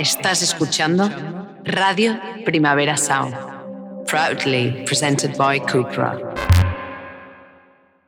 [0.00, 1.10] Estás escuchando
[1.62, 3.36] Radio Primavera Sound,
[4.06, 6.18] proudly presented by Cupra.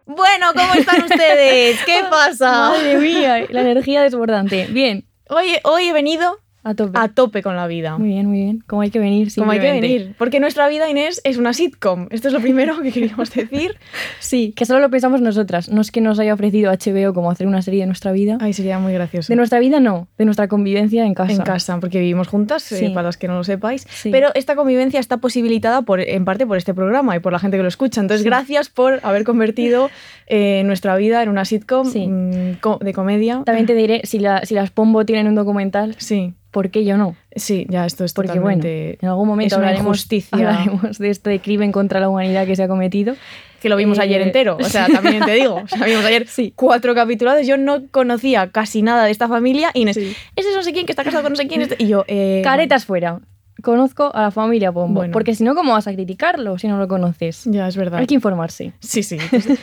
[0.07, 1.85] Bueno, ¿cómo están ustedes?
[1.85, 2.71] ¿Qué pasa?
[2.71, 4.69] Madre mía, la energía desbordante.
[4.71, 6.99] Bien, Hoy, hoy he venido a tope.
[6.99, 7.99] a tope con la vida.
[7.99, 8.65] Muy bien, muy bien.
[8.67, 10.15] Como hay que venir, Como hay que venir.
[10.19, 12.07] Porque nuestra vida, Inés, es una sitcom.
[12.11, 13.77] Esto es lo primero que queríamos decir.
[14.21, 15.69] Sí, que solo lo pensamos nosotras.
[15.71, 18.39] No es que nos haya ofrecido HBO como hacer una serie de nuestra vida.
[18.41, 19.33] Ay, sería muy gracioso.
[19.33, 21.33] De nuestra vida no, de nuestra convivencia en casa.
[21.33, 22.89] En casa, porque vivimos juntas, eh, Sí.
[22.91, 23.87] para los que no lo sepáis.
[23.91, 24.11] Sí.
[24.11, 27.57] Pero esta convivencia está posibilitada por, en parte por este programa y por la gente
[27.57, 28.01] que lo escucha.
[28.01, 28.29] Entonces, Sí.
[28.29, 29.91] gracias por haber convertido
[30.29, 33.43] eh, nuestra vida en una sitcom mm, co- de comedia.
[33.45, 36.97] También te diré, si, la- si las Pombo tienen un documental, Sí, ¿por qué yo
[36.97, 37.17] no?
[37.35, 38.69] sí, ya esto es Porque totalmente...
[38.85, 42.69] bueno, en algún momento hablaremos, hablaremos de este crimen contra la humanidad que se ha
[42.69, 43.17] cometido.
[43.61, 44.57] que lo vimos Eh, ayer entero.
[44.61, 46.53] O sea, también te digo, o sea, vimos ayer Sí.
[46.57, 47.47] cuatro capitulados.
[47.47, 49.71] Yo no conocía casi nada de esta familia.
[49.75, 50.15] Inés, Sí.
[50.37, 51.63] ese es no sé quién que está casado con no sé quién.
[51.63, 51.77] este-".
[51.79, 53.21] Y yo, eh, Caretas fuera.
[53.63, 55.01] Conozco a la familia Pombo.
[55.01, 55.13] Bueno.
[55.13, 57.45] Porque si no, ¿cómo vas a criticarlo si no lo conoces?
[57.47, 58.01] Ya, es verdad.
[58.01, 58.73] Hay que informarse.
[58.81, 59.17] Sí, sí.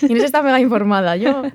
[0.07, 1.15] Inés está mega informada.
[1.17, 1.43] Yo.
[1.45, 1.51] en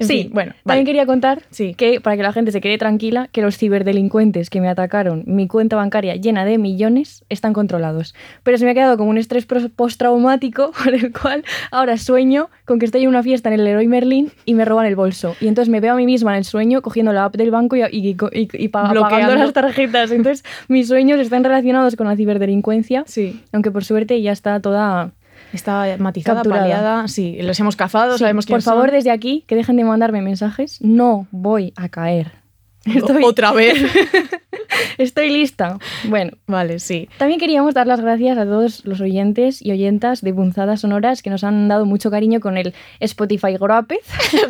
[0.06, 0.84] sí, fin, bueno, también vale.
[0.84, 1.74] quería contar Sí.
[1.74, 5.46] que, para que la gente se quede tranquila, que los ciberdelincuentes que me atacaron mi
[5.46, 8.14] cuenta bancaria llena de millones están controlados.
[8.42, 12.78] Pero se me ha quedado como un estrés postraumático por el cual ahora sueño con
[12.78, 15.36] que estoy en una fiesta en el Leroy Merlin y me roban el bolso.
[15.40, 17.76] Y entonces me veo a mí misma en el sueño cogiendo la app del banco
[17.76, 20.10] y, y, y- y pagando las tarjetas.
[20.10, 21.59] Entonces mis sueños están relacionados
[21.96, 23.40] con la ciberdelincuencia, Sí.
[23.52, 25.12] aunque por suerte ya está toda...
[25.52, 26.62] Está matizada, Capturada.
[26.62, 27.08] paliada.
[27.08, 28.94] Sí, los hemos cazado, Sí, sabemos quién por favor, son.
[28.96, 30.78] desde aquí, que dejen de mandarme mensajes.
[30.80, 32.32] No voy a caer.
[32.94, 33.74] Estoy, Otra vez.
[34.98, 35.78] estoy lista.
[36.08, 37.08] Bueno, vale, sí.
[37.18, 41.30] también queríamos dar las gracias a todos los oyentes y oyentas de Punzadas Sonoras que
[41.30, 44.00] nos han dado mucho cariño con el Spotify Gropez,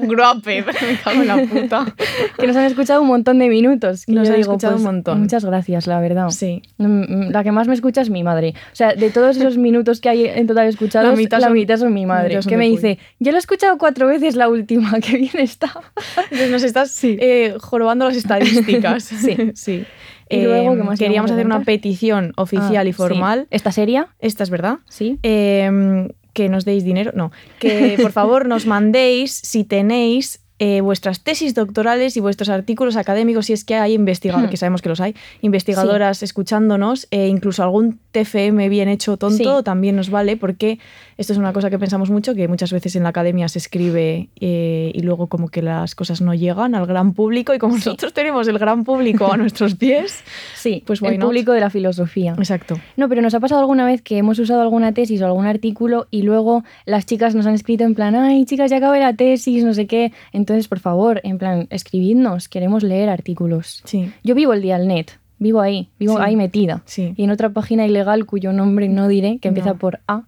[0.02, 1.94] Gruape, me cago en la puta.
[2.38, 4.04] que nos han escuchado un montón de minutos.
[4.08, 5.20] Nos han digo, escuchado pues, un montón.
[5.22, 6.28] Muchas gracias, la verdad.
[6.30, 6.62] Sí.
[6.78, 8.54] Mm, La que más me escucha es mi madre.
[8.72, 11.54] O sea, de todos esos minutos que hay en total escuchados, La mitad la son-
[11.54, 12.40] mitad son mi madre.
[12.42, 15.72] son Que me dice, yo lo he escuchado cuatro veces la última, que bien está.
[16.24, 17.16] Entonces nos estás Sí.
[17.20, 19.04] eh, jorobando las estadísticas.
[19.24, 19.36] Sí.
[19.54, 19.84] sí.
[20.28, 23.40] Y luego, ¿qué más queríamos hacer una petición oficial Ah, y formal.
[23.42, 23.46] sí.
[23.50, 24.08] ¿Esta seria?
[24.20, 24.78] Esta es verdad.
[24.88, 25.18] Sí.
[25.24, 27.10] Eh, que nos deis dinero.
[27.14, 27.32] No.
[27.58, 30.40] Que por favor nos mandéis si tenéis.
[30.62, 34.50] eh, vuestras tesis doctorales y vuestros artículos académicos, si es que hay investigadores, Hmm.
[34.50, 39.64] que sabemos que los hay, investigadoras escuchándonos, e incluso algún TFM bien hecho tonto Sí.
[39.64, 40.78] también nos vale, porque
[41.20, 44.30] esto es una cosa que pensamos mucho, que muchas veces en la academia se escribe
[44.40, 48.12] eh, y luego como que las cosas no llegan al gran público, y como nosotros
[48.12, 50.24] tenemos el gran público a nuestros pies,
[50.56, 51.28] Sí, Pues el not?
[51.28, 52.34] público de la filosofía.
[52.38, 52.80] exacto.
[52.96, 56.06] No, pero nos ha pasado alguna vez que hemos usado alguna tesis o algún artículo
[56.10, 59.62] y luego las chicas nos han escrito en plan, ay, chicas, ya acabé la tesis,
[59.64, 60.12] no sé qué.
[60.32, 63.82] Entonces, por favor, en plan, escribidnos, queremos leer artículos.
[63.84, 65.08] Sí, Yo vivo el día al net,
[65.38, 66.22] vivo ahí, vivo Sí.
[66.24, 66.82] ahí metida.
[66.86, 67.12] sí.
[67.16, 69.78] Y en otra página ilegal cuyo nombre no diré, que empieza No.
[69.78, 70.22] por A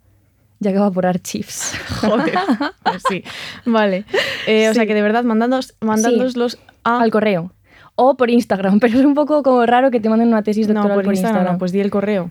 [0.64, 1.74] y acaba por Archives.
[2.00, 2.34] Joder.
[2.82, 3.22] Pues sí.
[3.66, 4.04] Vale.
[4.46, 4.88] Eh, O sea Sí.
[4.88, 7.00] que de verdad, mandándos, mandándolos a.
[7.02, 7.52] Al correo.
[7.94, 10.74] O por Instagram, pero es un poco como raro que te manden una tesis no,
[10.74, 12.30] doctoral por Instagram, no, pues di el correo.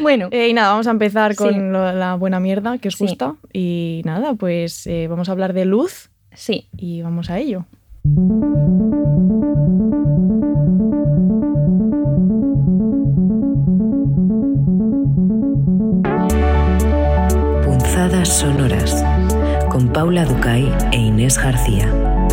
[0.00, 1.58] Bueno, Eh, y nada, vamos a empezar con Sí.
[1.60, 3.34] lo- la buena mierda que os gusta.
[3.52, 6.68] Y nada, pues eh, vamos a hablar de luz sí.
[6.76, 7.64] y vamos a ello.
[18.24, 19.04] Sonoras
[19.70, 22.23] con Paula Ducay e Inés García.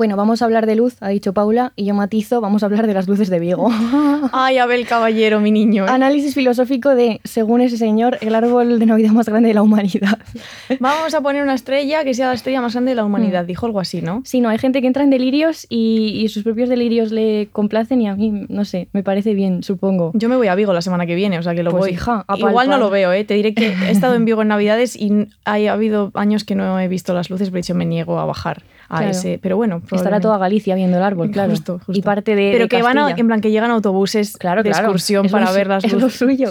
[0.00, 2.86] Bueno, vamos a hablar de luz, ha dicho Paula, y yo matizo, vamos a hablar
[2.86, 3.68] de las luces de Vigo.
[4.32, 5.84] Ay, Abel Caballero, mi niño.
[5.86, 10.18] Análisis filosófico de, según ese señor, el árbol de Navidad más grande de la humanidad.
[10.80, 13.66] Vamos a poner una estrella que sea la estrella más grande de la humanidad, dijo
[13.66, 14.22] algo así, ¿no?
[14.24, 18.00] Sí, no, hay gente que entra en delirios y, y sus propios delirios le complacen
[18.00, 20.12] y a mí, no sé, me parece bien, supongo.
[20.14, 21.90] Yo me voy a Vigo la semana que viene, o sea que lo Pues, voy.
[21.90, 22.78] hija, a Igual no palpar.
[22.78, 23.24] lo veo, ¿eh?
[23.24, 26.54] Te diré que he estado en Vigo en Navidades y hay, ha habido años que
[26.54, 29.10] no he visto las luces, pero hecho me niego a bajar a Claro.
[29.12, 29.38] ese.
[29.42, 31.50] Pero bueno, Estará toda Galicia viendo el árbol, claro.
[31.50, 31.92] Justo, justo.
[31.98, 32.50] Y parte de.
[32.52, 35.68] Pero de que van a- en plan que llegan autobuses Claro, de excursión para ver
[35.68, 36.18] las Es lo luces.
[36.18, 36.50] suyo.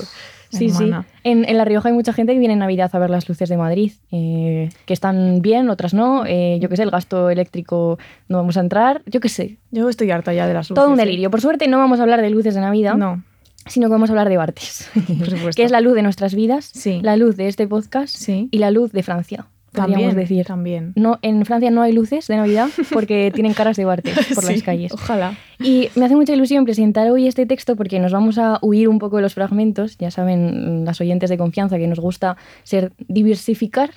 [0.51, 1.05] Sí, Hermana.
[1.07, 1.19] sí.
[1.25, 3.49] En, en La Rioja hay mucha gente que viene en Navidad a ver las luces
[3.49, 6.23] de Madrid, eh, que están bien, otras no.
[6.25, 7.99] eh, yo qué sé, el gasto eléctrico
[8.29, 9.03] no vamos a entrar.
[9.05, 9.57] Yo qué sé.
[9.69, 10.81] Yo estoy harta ya de las luces.
[10.83, 11.05] Todo un ¿eh?
[11.05, 11.29] delirio.
[11.29, 13.23] Por suerte no vamos a hablar de luces de Navidad, No,
[13.67, 14.89] sino que vamos a hablar de Bartes,
[15.43, 16.99] por que es la luz de nuestras vidas, Sí.
[17.03, 18.47] la luz de este podcast Sí.
[18.49, 19.45] y la luz de Francia,
[19.79, 20.45] podríamos también, decir.
[20.45, 20.93] También.
[20.95, 24.53] No, en Francia no hay luces de Navidad porque tienen caras de Bartes por las
[24.53, 24.91] Sí, calles.
[24.91, 25.37] Ojalá.
[25.59, 28.99] Y me hace mucha ilusión presentar hoy este texto porque nos vamos a huir un
[28.99, 29.97] poco de los fragmentos.
[29.97, 33.91] Ya saben las oyentes de confianza que nos gusta ser diversificar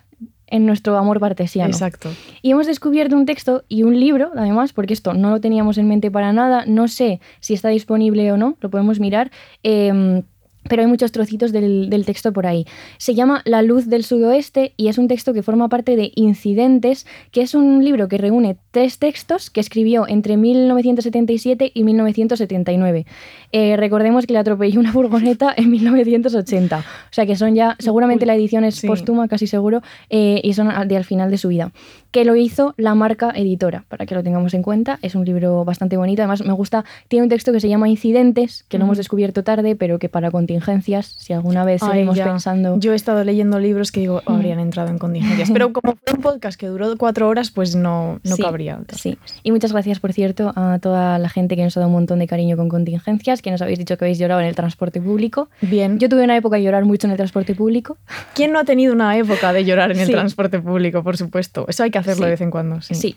[0.49, 1.70] en nuestro amor bartesiano.
[1.70, 2.11] Exacto.
[2.43, 5.88] Y hemos descubierto un texto y un libro, además, porque esto no lo teníamos en
[5.88, 6.64] mente para nada.
[6.67, 9.31] No sé si está disponible o no, lo podemos mirar.
[9.62, 10.23] eh,
[10.69, 12.67] pero hay muchos trocitos del, del texto por ahí.
[12.99, 17.06] Se llama La luz del sudoeste y es un texto que forma parte de Incidentes,
[17.31, 23.06] que es un libro que reúne tres textos que escribió entre 1977 y 1979.
[23.53, 26.79] Eh, recordemos que le atropelló una furgoneta en 1980.
[26.79, 28.87] O sea que son ya, seguramente Uy, la edición es sí.
[28.87, 31.73] póstuma, casi seguro, eh, y son de al final de su vida.
[32.12, 34.99] Que lo hizo la marca editora, para que lo tengamos en cuenta.
[35.03, 36.23] Es un libro bastante bonito.
[36.23, 39.76] Además, me gusta, tiene un texto que se llama Incidentes, que lo hemos descubierto tarde,
[39.76, 42.26] pero que para contingencias, si alguna vez Ay, seguimos ya.
[42.26, 42.79] pensando.
[42.79, 45.50] Yo he estado leyendo libros que digo, "Oh, habrían entrado en contingencias.
[45.50, 48.79] Pero como fue un podcast que duró cuatro horas, pues no, no Sí, cabría.
[48.94, 49.17] Sí.
[49.43, 52.19] Y muchas gracias, por cierto, a toda la gente que nos ha dado un montón
[52.19, 55.49] de cariño con contingencias, que nos habéis dicho que habéis llorado en el transporte público.
[55.62, 55.99] Bien.
[55.99, 57.97] Yo tuve una época de llorar mucho en el transporte público.
[58.35, 60.12] ¿Quién no ha tenido una época de llorar en el Sí.
[60.12, 61.65] transporte público, por supuesto?
[61.69, 62.25] Eso hay que hacerlo Sí.
[62.27, 62.81] de vez en cuando.
[62.83, 62.95] Sí.
[62.95, 63.17] Sí.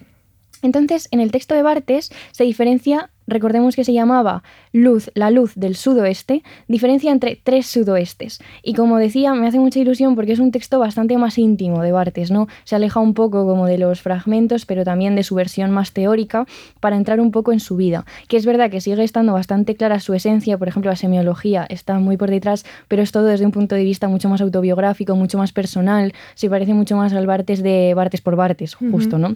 [0.61, 5.53] Entonces, en el texto de Bartes se diferencia, recordemos que se llamaba luz, la luz
[5.55, 8.39] del sudoeste, diferencia entre tres sudoestes.
[8.63, 11.91] Y como decía, me hace mucha ilusión porque es un texto bastante más íntimo de
[11.91, 12.47] Bartes, ¿no?
[12.63, 16.45] Se aleja un poco como de los fragmentos, pero también de su versión más teórica
[16.79, 18.05] para entrar un poco en su vida.
[18.27, 21.99] Que es verdad que sigue estando bastante clara su esencia, por ejemplo, la semiología está
[21.99, 25.37] muy por detrás, pero es todo desde un punto de vista mucho más autobiográfico, mucho
[25.37, 29.35] más personal, se parece mucho más al Bartes de Bartes por Bartes, justo, ¿no?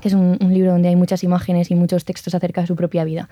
[0.00, 2.76] Que es un, un libro donde hay muchas imágenes y muchos textos acerca de su
[2.76, 3.28] propia vida.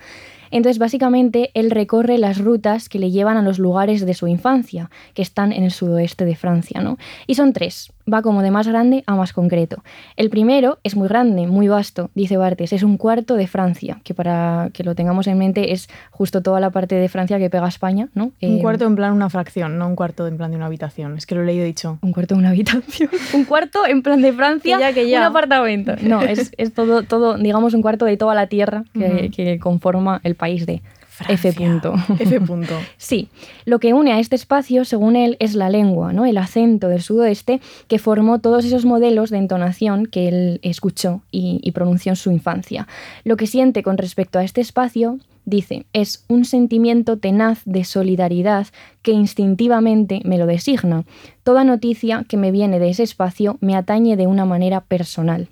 [0.51, 4.89] Entonces, básicamente, él recorre las rutas que le llevan a los lugares de su infancia,
[5.13, 6.97] que están en el sudoeste de Francia, ¿no?
[7.27, 9.83] Y son tres, va como de más grande a más concreto.
[10.15, 14.13] El primero es muy grande, muy vasto, dice Bartes, es un cuarto de Francia, que
[14.13, 17.65] para que lo tengamos en mente es justo toda la parte de Francia que pega
[17.65, 18.25] a España, ¿no?
[18.25, 21.17] Un Eh, cuarto en plan una fracción, no un cuarto en plan de una habitación.
[21.17, 21.97] Es que lo he leído dicho.
[22.01, 23.09] Un cuarto de una habitación.
[23.33, 25.17] un cuarto en plan de Francia, Que ya, que ya.
[25.19, 25.93] un apartamento.
[26.01, 30.19] No, es, es todo, todo, digamos, un cuarto de toda la tierra que, que conforma
[30.23, 30.81] el país de
[31.27, 31.53] F.
[31.53, 31.93] Punto.
[32.19, 32.41] F.
[32.41, 32.73] punto.
[32.97, 33.29] Sí,
[33.65, 36.25] lo que une a este espacio, según él, es la lengua, ¿no?
[36.25, 41.59] el acento del sudoeste que formó todos esos modelos de entonación que él escuchó y,
[41.63, 42.87] y pronunció en su infancia.
[43.23, 48.67] Lo que siente con respecto a este espacio, dice, es un sentimiento tenaz de solidaridad
[49.01, 51.05] que instintivamente me lo designa.
[51.43, 55.47] Toda noticia que me viene de ese espacio me atañe de una manera personal.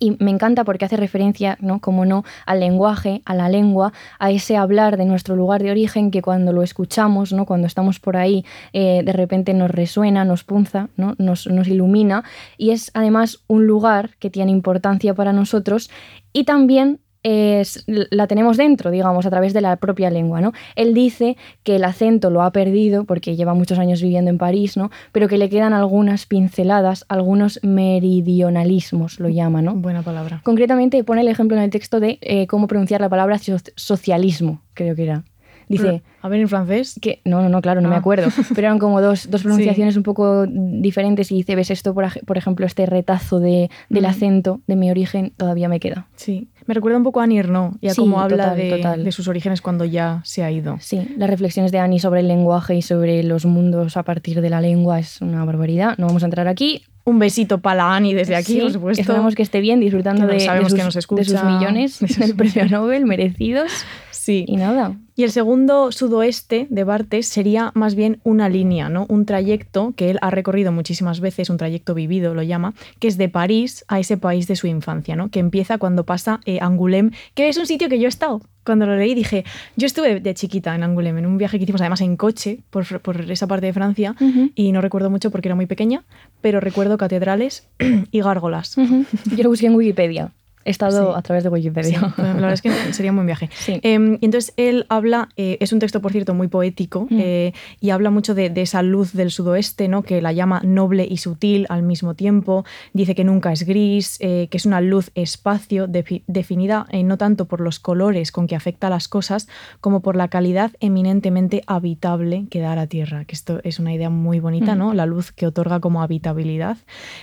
[0.00, 1.78] Y me encanta porque hace referencia, ¿no?
[1.78, 6.10] como no, al lenguaje, a la lengua, a ese hablar de nuestro lugar de origen
[6.10, 7.44] que cuando lo escuchamos, ¿no?
[7.44, 11.14] cuando estamos por ahí, eh, de repente nos resuena, nos punza, ¿no?
[11.18, 12.24] nos, nos ilumina.
[12.56, 15.90] Y es además un lugar que tiene importancia para nosotros
[16.32, 20.52] y también es- la tenemos dentro, digamos, a través de la propia lengua, ¿no?
[20.76, 24.76] Él dice que el acento lo ha perdido porque lleva muchos años viviendo en París,
[24.76, 24.90] ¿no?
[25.12, 29.74] Pero que le quedan algunas pinceladas, algunos meridionalismos, lo llama, ¿no?
[29.74, 30.40] Buena palabra.
[30.44, 34.62] Concretamente pone el ejemplo en el texto de eh, cómo pronunciar la palabra so- socialismo,
[34.74, 35.24] creo que era.
[35.70, 36.98] Dice A ver en francés.
[37.00, 37.98] que, no, no, no, claro, no me Ah.
[37.98, 42.06] acuerdo, pero eran como dos, dos pronunciaciones un poco diferentes y dice, ves esto, por,
[42.24, 44.10] por ejemplo, este retazo de, del Ujú.
[44.10, 46.08] acento de mi origen todavía me queda.
[46.16, 46.48] Sí.
[46.66, 49.04] Me recuerda un poco a Annie Ernaux y a Sí, cómo habla total, de, total.
[49.04, 50.76] de sus orígenes cuando ya se ha ido.
[50.80, 54.50] Sí, las reflexiones de Annie sobre el lenguaje y sobre los mundos a partir de
[54.50, 55.96] la lengua es una barbaridad.
[55.98, 56.82] No vamos a entrar aquí.
[57.04, 59.00] Un besito para la Annie desde aquí, Sí, por supuesto.
[59.00, 61.42] Esperamos que esté bien disfrutando Que no de, de que sus, nos escucha, de sus
[61.42, 62.68] millones de sus del premio.
[62.70, 63.72] Nobel merecidos.
[64.10, 64.44] Sí.
[64.46, 64.94] Y nada.
[65.20, 69.04] Y el segundo sudoeste de Bartes sería más bien una línea, ¿no?
[69.10, 73.18] Un trayecto que él ha recorrido muchísimas veces, un trayecto vivido lo llama, que es
[73.18, 75.28] de París a ese país de su infancia, ¿no?
[75.28, 78.40] Que empieza cuando pasa eh, Angoulême, que es un sitio que yo he estado.
[78.64, 79.44] Cuando lo leí dije,
[79.76, 83.00] yo estuve de chiquita en Angoulême, en un viaje que hicimos además en coche por,
[83.00, 84.16] por esa parte de Francia
[84.54, 86.02] y no recuerdo mucho porque era muy pequeña,
[86.40, 87.68] pero recuerdo catedrales
[88.10, 88.74] y gárgolas.
[88.76, 90.32] Yo lo busqué en Wikipedia.
[90.64, 91.18] He estado Sí.
[91.18, 92.14] a través de Sí, Wikipedia.
[92.16, 93.48] la verdad es que sería un buen viaje.
[93.54, 93.80] Sí.
[93.82, 97.18] Eh, y entonces él habla, eh, es un texto, por cierto, muy poético, Mm.
[97.20, 100.02] eh, y habla mucho de, de esa luz del sudoeste, ¿no?
[100.02, 102.64] que la llama noble y sutil al mismo tiempo.
[102.92, 107.16] Dice que nunca es gris, eh, que es una luz espacio defi- definida eh, no
[107.16, 109.48] tanto por los colores con que afecta a las cosas,
[109.80, 113.24] como por la calidad eminentemente habitable que da a la Tierra.
[113.24, 114.78] Que esto es una idea muy bonita, Mm.
[114.78, 114.94] ¿no?
[114.94, 116.76] La luz que otorga como habitabilidad.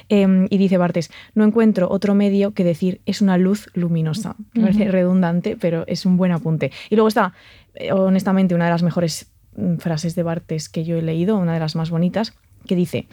[0.09, 4.35] Eh, y dice Bartes, no encuentro otro medio que decir es una luz luminosa.
[4.53, 4.91] Me parece Ujú.
[4.91, 6.71] redundante, pero es un buen apunte.
[6.89, 7.33] Y luego está,
[7.73, 11.53] eh, honestamente, una de las mejores mm, frases de Bartes que yo he leído, una
[11.55, 12.33] de las más bonitas,
[12.67, 13.07] que dice,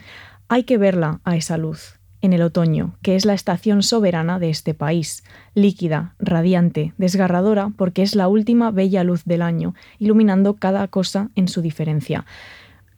[0.47, 4.49] hay que verla a esa luz en el otoño, que es la estación soberana de
[4.49, 10.87] este país, líquida, radiante, desgarradora, porque es la última bella luz del año, iluminando cada
[10.87, 12.25] cosa en su diferencia.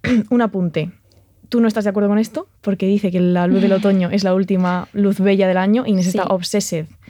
[0.30, 0.92] Un apunte.
[1.50, 4.24] Tú no estás de acuerdo con esto, porque dice que la luz del otoño es
[4.24, 5.86] la última luz bella del año.
[5.86, 6.10] Inés Sí.
[6.18, 6.24] está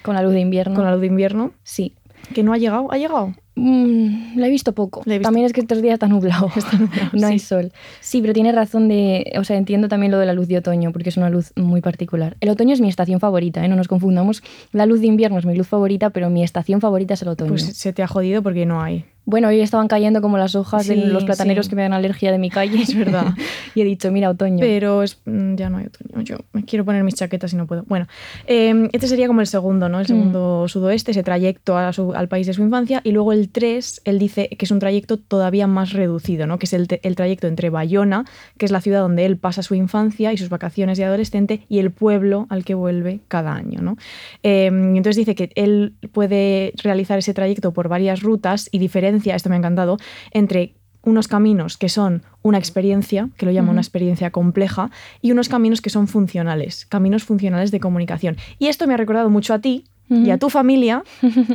[0.03, 0.75] Con la luz de invierno.
[0.75, 1.94] con la luz de invierno, Sí.
[2.36, 2.91] que no ha llegado.
[2.91, 3.34] ¿Ha llegado?
[3.60, 5.02] Mm, la he visto poco.
[5.06, 6.50] La he visto También es que estos días está nublado.
[6.56, 7.72] Está nublado, no hay sol.
[8.00, 9.34] Sí, pero tiene razón de.
[9.40, 11.82] O sea, entiendo también lo de la luz de otoño, porque es una luz muy
[11.82, 12.38] particular.
[12.40, 13.68] El otoño es mi estación favorita, ¿eh?
[13.68, 14.44] no nos confundamos.
[14.72, 17.50] La luz de invierno es mi luz favorita, pero mi estación favorita es el otoño.
[17.50, 19.06] Pues se te ha jodido porque no hay.
[19.30, 21.72] Bueno, hoy estaban cayendo como las hojas de Sí, los plataneros sí.
[21.72, 22.82] que me dan alergia de mi calle.
[22.82, 23.34] Es verdad.
[23.76, 24.60] y he dicho, mira, otoño.
[24.62, 26.22] Pero es, mm, ya no hay otoño.
[26.24, 27.84] Yo me quiero poner mis chaquetas y no puedo.
[27.90, 28.08] Bueno,
[28.48, 30.00] eh, este sería como el segundo, ¿no?
[30.00, 33.02] El segundo sudoeste, ese trayecto a su- al país de su infancia.
[33.04, 36.60] Y luego el 3, él dice que es un trayecto todavía más reducido, ¿no?
[36.60, 38.25] Que es el, el trayecto entre Bayona,
[38.58, 41.80] que es la ciudad donde él pasa su infancia y sus vacaciones de adolescente, y
[41.80, 43.98] el pueblo al que vuelve cada año, ¿no?
[44.44, 49.36] Eh, y entonces dice que él puede realizar ese trayecto por varias rutas y diferencia,
[49.36, 49.98] esto me ha encantado,
[50.32, 50.74] entre
[51.04, 55.82] unos caminos que son una experiencia, que lo llama una experiencia compleja, y unos caminos
[55.82, 58.36] que son funcionales, caminos funcionales de comunicación.
[58.60, 61.04] Y esto me ha recordado mucho a ti y a tu familia,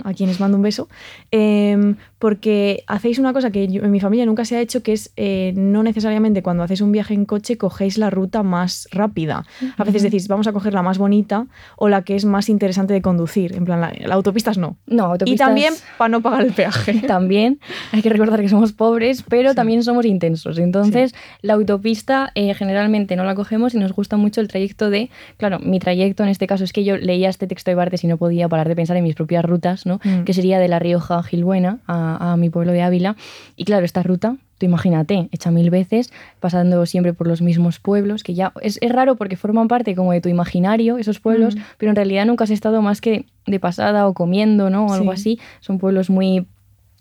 [0.05, 0.89] a quienes mando un beso,
[1.31, 4.93] em, porque hacéis una cosa que yo- en mi familia nunca se ha hecho, que
[4.93, 9.45] es eh, no necesariamente cuando hacéis un viaje en coche cogéis la ruta más rápida.
[9.77, 12.95] A veces decís, vamos a coger la más bonita o la que es más interesante
[12.95, 13.55] de conducir.
[13.57, 14.77] En plan, la, la autopistas no.
[14.87, 15.49] No, Y autopistas.
[15.49, 16.95] también para no pagar el peaje.
[17.09, 17.59] También
[17.91, 19.57] hay que recordar que somos pobres, pero Sí.
[19.57, 20.59] también somos intensos.
[20.59, 25.11] Entonces, la autopista eh, generalmente no la cogemos y nos gusta mucho el trayecto de.
[25.39, 28.07] Claro, mi trayecto en este caso es que yo leía este texto de Bartes y
[28.07, 29.99] no podía parar de pensar en mis propias rutas, ¿no?
[30.05, 30.23] Mm.
[30.23, 33.17] Que sería de La Rioja a Gilbuena, a, a mi pueblo de Ávila.
[33.57, 34.37] Y claro, esta ruta.
[34.59, 38.93] Tú imagínate, hecha mil veces, pasando siempre por los mismos pueblos, que ya es, es
[38.93, 41.61] raro porque forman parte como de tu imaginario, esos pueblos, Mm.
[41.79, 44.87] pero en realidad nunca has estado más que de pasada o comiendo, ¿no?
[44.87, 45.21] O algo Sí.
[45.37, 45.41] así.
[45.61, 46.47] Son pueblos muy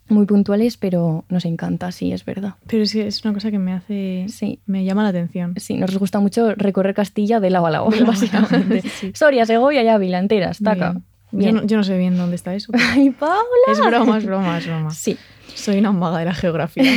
[0.10, 2.56] muy puntuales, pero nos encanta, sí, es verdad.
[2.68, 4.26] Pero que es una cosa que me hace.
[4.28, 4.60] Sí.
[4.66, 5.54] Me llama la atención.
[5.56, 8.82] Sí, nos gusta mucho recorrer Castilla de lado a lado, De básicamente.
[9.00, 9.12] sí.
[9.16, 10.92] Soria, Segovia y Ávila, enteras, taca.
[10.92, 11.04] Bien.
[11.32, 12.72] Yo, no, yo no sé bien dónde está eso.
[12.94, 13.44] ¡Ay, Paula!
[13.72, 14.92] es broma, es broma, es broma.
[14.92, 15.18] Sí.
[15.54, 16.84] Soy una maga de la geografía.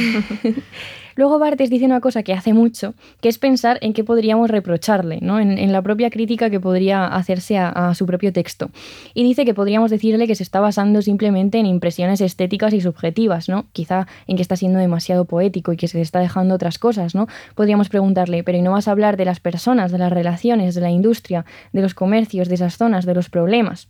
[1.17, 5.19] Luego Bartes dice una cosa que hace mucho, que es pensar en qué podríamos reprocharle,
[5.21, 5.39] ¿no?
[5.39, 8.71] en, en la propia crítica que podría hacerse a, a su propio texto.
[9.15, 13.49] Y dice que podríamos decirle que se está basando simplemente en impresiones estéticas y subjetivas,
[13.49, 13.67] ¿no?
[13.73, 17.15] quizá en que está siendo demasiado poético y que se le está dejando otras cosas.
[17.15, 17.29] ¿no?
[17.55, 20.81] Podríamos preguntarle, pero ¿y no vas a hablar de las personas, de las relaciones, de
[20.81, 23.89] la industria, de los comercios, de esas zonas, de los problemas?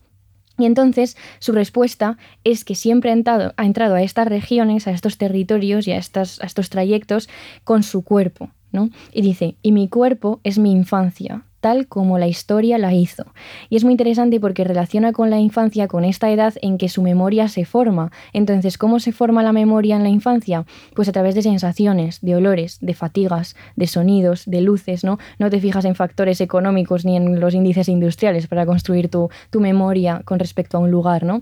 [0.58, 4.92] Y entonces su respuesta es que siempre ha entrado, ha entrado a estas regiones, a
[4.92, 7.28] estos territorios y a, estas, a estos trayectos
[7.64, 8.50] con su cuerpo.
[8.72, 8.90] ¿no?
[9.12, 13.24] Y dice, y mi cuerpo es mi infancia, tal como la historia la hizo.
[13.70, 17.00] Y es muy interesante porque relaciona con la infancia, con esta edad en que su
[17.00, 18.12] memoria se forma.
[18.34, 20.66] Entonces, ¿cómo se forma la memoria en la infancia?
[20.94, 25.16] Pues a través de sensaciones, de olores, de fatigas, de sonidos, de luces, ¿no?
[25.38, 29.58] No te fijas en factores económicos ni en los índices industriales para construir tu, tu
[29.58, 31.40] memoria con respecto a un lugar, ¿no?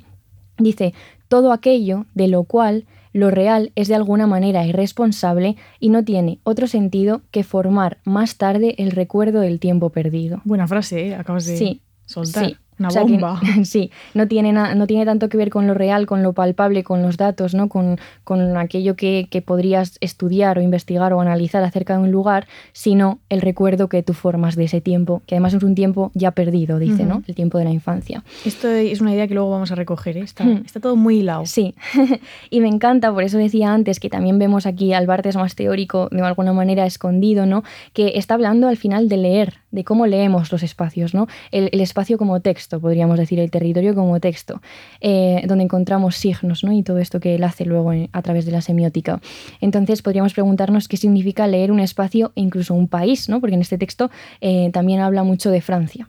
[0.57, 0.95] Dice,
[1.26, 6.38] todo aquello de lo cual lo real es de alguna manera irresponsable y no tiene
[6.45, 10.40] otro sentido que formar más tarde el recuerdo del tiempo perdido.
[10.45, 11.14] Buena frase, ¿eh?
[11.14, 12.47] Acabas de Sí, soltar.
[12.47, 13.41] Sí, Una O sea que- bomba.
[13.64, 16.83] sí, no tiene, na- no tiene tanto que ver con lo real, con lo palpable,
[16.83, 17.69] con los datos, ¿no?
[17.69, 22.47] con, con aquello que, que podrías estudiar o investigar o analizar acerca de un lugar,
[22.73, 26.31] sino el recuerdo que tú formas de ese tiempo, que además es un tiempo ya
[26.33, 27.23] perdido, dice, ¿no?
[27.26, 28.25] El tiempo de la infancia.
[28.45, 30.21] Esto es una idea que luego vamos a recoger, ¿eh?
[30.23, 30.62] está, Hmm.
[30.64, 31.47] está todo muy hilado.
[31.47, 31.75] Sí,
[32.50, 36.09] y me encanta, por eso decía antes que también vemos aquí al Bartes más teórico,
[36.11, 37.62] de alguna manera escondido, ¿no?
[37.93, 41.26] Que está hablando al final de leer, de cómo leemos los espacios, ¿no?
[41.50, 44.62] El, espacio como texto, podríamos decir, el territorio como texto,
[45.00, 46.73] eh, donde encontramos signos, ¿no?
[46.73, 49.21] Y todo esto que él hace luego a través de la semiótica.
[49.61, 53.41] Entonces podríamos preguntarnos qué significa leer un espacio e incluso un país, ¿no?
[53.41, 54.11] Porque en este texto
[54.41, 56.09] eh, también habla mucho de Francia.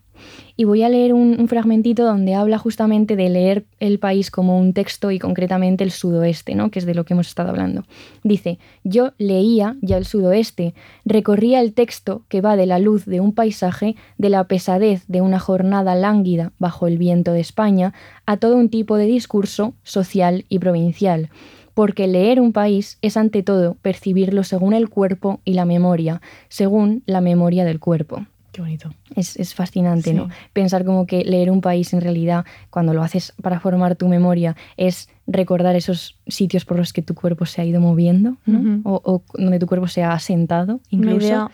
[0.55, 4.73] Y voy a leer un, fragmentito donde habla justamente de leer el país como un
[4.73, 6.69] texto y concretamente el sudoeste, ¿no?
[6.69, 7.85] que es de lo que hemos estado hablando.
[8.23, 10.75] Dice, yo leía ya el sudoeste,
[11.05, 15.21] recorría el texto que va de la luz de un paisaje, de la pesadez de
[15.21, 17.93] una jornada lánguida bajo el viento de España,
[18.27, 21.29] a todo un tipo de discurso social y provincial.
[21.73, 27.01] Porque leer un país es ante todo percibirlo según el cuerpo y la memoria, según
[27.07, 28.27] la memoria del cuerpo.
[28.53, 28.91] Qué bonito.
[29.15, 30.15] Es, es fascinante, Sí.
[30.15, 30.29] ¿no?
[30.53, 34.55] Pensar como que leer un país en realidad, cuando lo haces para formar tu memoria,
[34.77, 38.79] es recordar esos sitios por los que tu cuerpo se ha ido moviendo, ¿no?
[38.85, 41.15] O, o donde tu cuerpo se ha asentado, incluso.
[41.17, 41.49] Una idea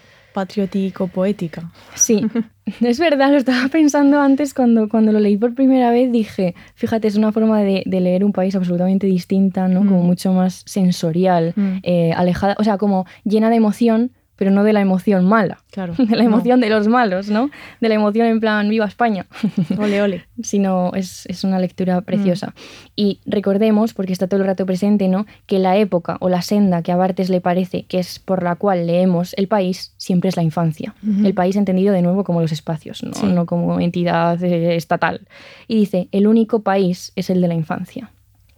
[0.70, 1.72] patriótico-poética.
[1.96, 2.26] Sí,
[2.82, 7.08] es verdad, lo estaba pensando antes cuando, cuando lo leí por primera vez, dije, fíjate,
[7.08, 9.84] es una forma de, de leer un país absolutamente distinta, ¿no?
[9.84, 9.88] Mm.
[9.88, 11.78] Como mucho más sensorial, Mm.
[11.84, 15.94] eh, alejada, o sea, como llena de emoción, pero no de la emoción mala, Claro.
[15.98, 16.30] de la no.
[16.30, 17.52] emoción de los malos, ¿no?
[17.82, 19.28] De la emoción en plan, viva España.
[19.78, 20.24] Ole, ole.
[20.42, 22.56] sino es, es una lectura preciosa.
[22.96, 25.26] Y recordemos, porque está todo el rato presente, ¿no?
[25.46, 28.56] que la época o la senda que a Bartes le parece que es por la
[28.56, 30.96] cual leemos el país siempre es la infancia.
[31.24, 33.26] El país entendido de nuevo como los espacios, no, Sí.
[33.28, 35.28] no como entidad eh, estatal.
[35.68, 38.10] Y dice, el único país es el de la infancia.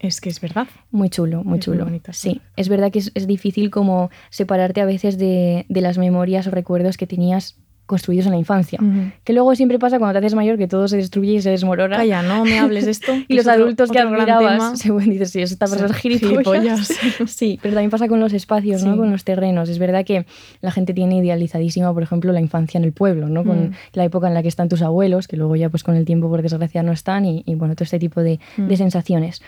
[0.02, 0.68] Es que es verdad.
[0.92, 1.86] Muy chulo, muy Es muy chulo.
[1.86, 2.32] bonita, sí.
[2.32, 6.48] sí, es verdad que es, es difícil como separarte a veces de, de las memorias
[6.48, 7.56] o recuerdos que tenías
[7.88, 8.80] construidos en la infancia.
[9.26, 11.98] Que luego siempre pasa cuando te haces mayor que todo se destruye y se desmorona.
[11.98, 13.12] Calla, no me hables de esto.
[13.28, 16.88] Y los otro- adultos que admirabas, según dices, sí, esta persona es gilipollas.
[17.28, 18.96] sí, pero también pasa con los espacios, ¿no?
[18.96, 19.68] Con los terrenos.
[19.68, 20.26] Es verdad que
[20.62, 23.44] la gente tiene idealizadísima, por ejemplo, la infancia en el pueblo, ¿no?
[23.44, 23.72] Con Mm.
[23.94, 26.30] la época en la que están tus abuelos, que luego ya pues con el tiempo
[26.30, 28.68] por desgracia no están y, y, bueno, todo este tipo de, Mm.
[28.68, 29.42] de sensaciones.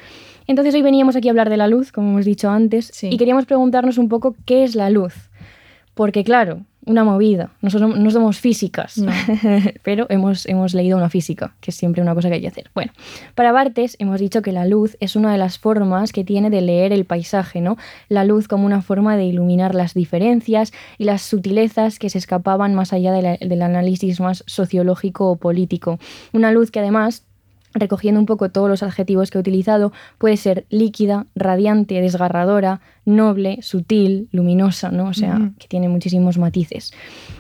[0.48, 3.10] Entonces hoy veníamos aquí a hablar de la luz, como hemos dicho antes, Sí.
[3.12, 5.14] y queríamos preguntarnos un poco qué es la luz.
[5.94, 9.12] Porque claro, una movida, nosotros no somos físicas, No.
[9.84, 12.72] pero hemos, hemos leído una física, que es siempre una cosa que hay que hacer.
[12.74, 12.92] Bueno,
[13.36, 16.62] para Bartes hemos dicho que la luz es una de las formas que tiene de
[16.62, 17.78] leer el paisaje, ¿no?
[18.10, 22.74] La luz como una forma de iluminar las diferencias y las sutilezas que se escapaban
[22.74, 26.00] más allá de la- del análisis más sociológico o político.
[26.34, 27.24] Una luz que además
[27.74, 33.60] recogiendo un poco todos los adjetivos que he utilizado, puede ser líquida, radiante, desgarradora, noble,
[33.62, 35.08] sutil, luminosa, ¿no?
[35.08, 36.94] O sea, que tiene muchísimos matices.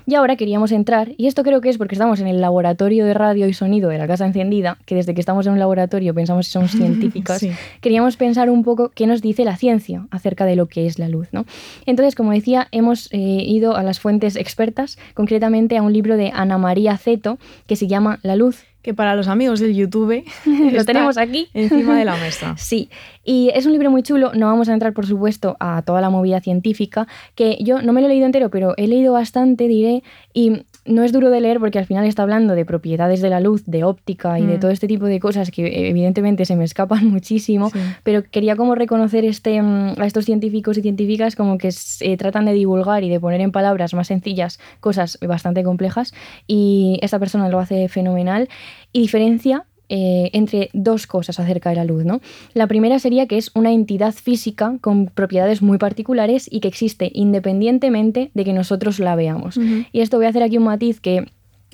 [0.06, 3.14] Y ahora queríamos entrar, y esto creo que es porque estamos en el laboratorio de
[3.14, 6.48] radio y sonido de la Casa Encendida, que desde que estamos en un laboratorio pensamos
[6.48, 7.52] que somos científicas, Sí.
[7.82, 11.08] queríamos pensar un poco qué nos dice la ciencia acerca de lo que es la
[11.08, 11.46] luz, ¿no?
[11.86, 16.32] Entonces, como decía, hemos eh, ido a las fuentes expertas, concretamente a un libro de
[16.34, 20.86] Ana María Zeto, que se llama La luz Que para los amigos del YouTube lo
[20.86, 21.50] tenemos aquí.
[21.54, 22.56] encima de la mesa.
[22.58, 22.90] Sí,
[23.24, 26.10] y es un libro muy chulo, no vamos a entrar por supuesto a toda la
[26.10, 30.04] movida científica, que yo no me lo he leído entero, pero he leído bastante, diré,
[30.34, 33.40] y no es duro de leer porque al final está hablando de propiedades de la
[33.40, 34.60] luz, de óptica y de Mm.
[34.60, 37.80] todo este tipo de cosas que eh, evidentemente se me escapan muchísimo, Sí.
[38.04, 42.44] pero quería como reconocer este, mm, a estos científicos y científicas como que se tratan
[42.46, 46.14] de divulgar y de poner en palabras más sencillas cosas bastante complejas
[46.48, 48.50] y esta persona lo hace fenomenal
[48.92, 52.06] y diferencia eh, entre dos cosas acerca de la luz.
[52.06, 52.22] ¿no?
[52.54, 57.12] La primera sería que es una entidad física con propiedades muy particulares y que existe
[57.14, 59.58] independientemente de que nosotros la veamos.
[59.92, 61.26] Y esto voy a hacer aquí un matiz que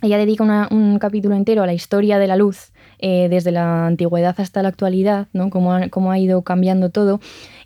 [0.01, 3.85] ella dedica una- un capítulo entero a la historia de la luz, eh, desde la
[3.85, 5.49] antigüedad hasta la actualidad, ¿no?
[5.49, 7.19] cómo, ha, cómo ha ido cambiando todo,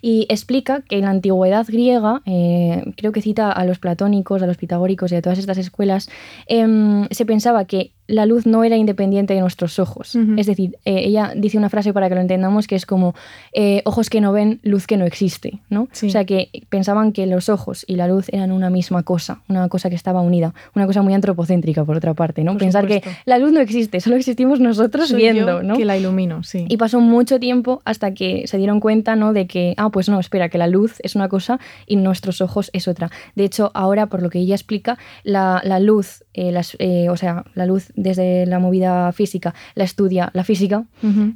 [0.06, 4.46] y explica que en la antigüedad griega, eh, creo que cita a los platónicos, a
[4.46, 6.10] los pitagóricos y a todas estas escuelas,
[6.46, 10.14] em, se pensaba que la luz no era independiente de nuestros ojos.
[10.36, 13.14] Es decir, eh, ella dice una frase para que lo entendamos que es como
[13.52, 15.60] eh, ojos que no ven, luz que no existe.
[15.70, 15.88] ¿no?
[15.92, 16.08] Sí.
[16.08, 19.68] O sea que pensaban que los ojos y la luz eran una misma cosa, una
[19.68, 22.52] cosa que estaba unida, una cosa muy antropocéntrica por otra parte, ¿no?
[22.52, 23.08] Por Pensar supuesto.
[23.08, 25.76] que la luz no existe, solo existimos nosotros Soy viendo, yo ¿no?
[25.76, 26.66] Que la ilumino, sí.
[26.68, 29.32] Y pasó mucho tiempo hasta que se dieron cuenta, ¿no?
[29.32, 32.68] De que, ah, pues no, espera, que la luz es una cosa y nuestros ojos
[32.72, 33.10] es otra.
[33.36, 37.16] De hecho, ahora, por lo que ella explica, la, la luz, eh, las, eh, o
[37.16, 40.84] sea, la luz desde la movida física la estudia la física,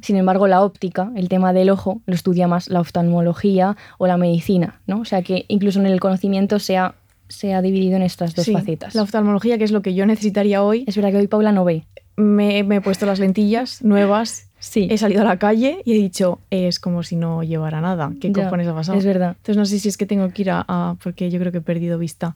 [0.01, 4.17] sin embargo la óptica, el tema del ojo, lo estudia más la oftalmología o la
[4.17, 4.99] medicina, ¿no?
[4.99, 6.95] O sea que incluso en el conocimiento se ha,
[7.29, 8.93] se ha dividido en estas dos Sí, facetas.
[8.93, 11.63] La oftalmología, que es lo que yo necesitaría hoy, Es verdad que hoy Paula no
[11.63, 11.85] ve.
[12.17, 15.95] me, me he puesto las lentillas nuevas, Sí, he salido a la calle y he
[15.95, 18.11] dicho, es como si no llevara nada.
[18.19, 18.97] ¿Qué Ya, cojones ha pasado?
[18.97, 19.29] Es verdad.
[19.37, 21.59] Entonces no sé si es que tengo que ir a, a- porque yo creo que
[21.59, 22.35] he perdido vista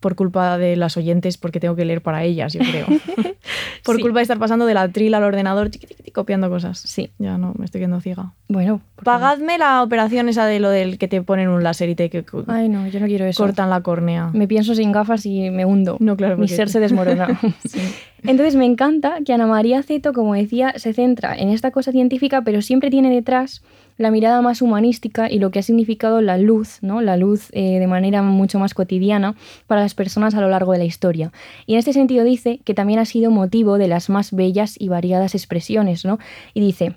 [0.00, 2.86] por culpa de las oyentes, porque tengo que leer para ellas, yo creo.
[3.84, 4.02] por Sí.
[4.02, 5.70] culpa de estar pasando de la tril al ordenador,
[6.12, 6.78] copiando cosas.
[6.78, 7.10] Sí.
[7.18, 8.32] Ya no, me estoy quedando ciega.
[8.48, 8.82] Bueno.
[8.96, 9.16] ¿por qué no?
[9.18, 12.24] Pagadme la operación esa de lo del que te ponen un láser y te que-
[12.48, 13.42] Ay, no, yo no quiero eso.
[13.42, 14.28] cortan la córnea.
[14.34, 15.96] Me pienso sin gafas y me hundo.
[16.00, 17.40] No, claro, Mi porque- ser se desmorona.
[17.68, 17.80] Sí.
[18.26, 22.40] Entonces me encanta que Ana María Ceto, como decía, se centra en esta cosa científica,
[22.40, 23.62] pero siempre tiene detrás
[23.98, 27.02] la mirada más humanística y lo que ha significado la luz, ¿no?
[27.02, 29.34] La luz eh, de manera mucho más cotidiana
[29.66, 31.32] para las personas a lo largo de la historia.
[31.66, 34.88] Y en este sentido dice que también ha sido motivo de las más bellas y
[34.88, 36.18] variadas expresiones, ¿no?
[36.54, 36.96] Y dice,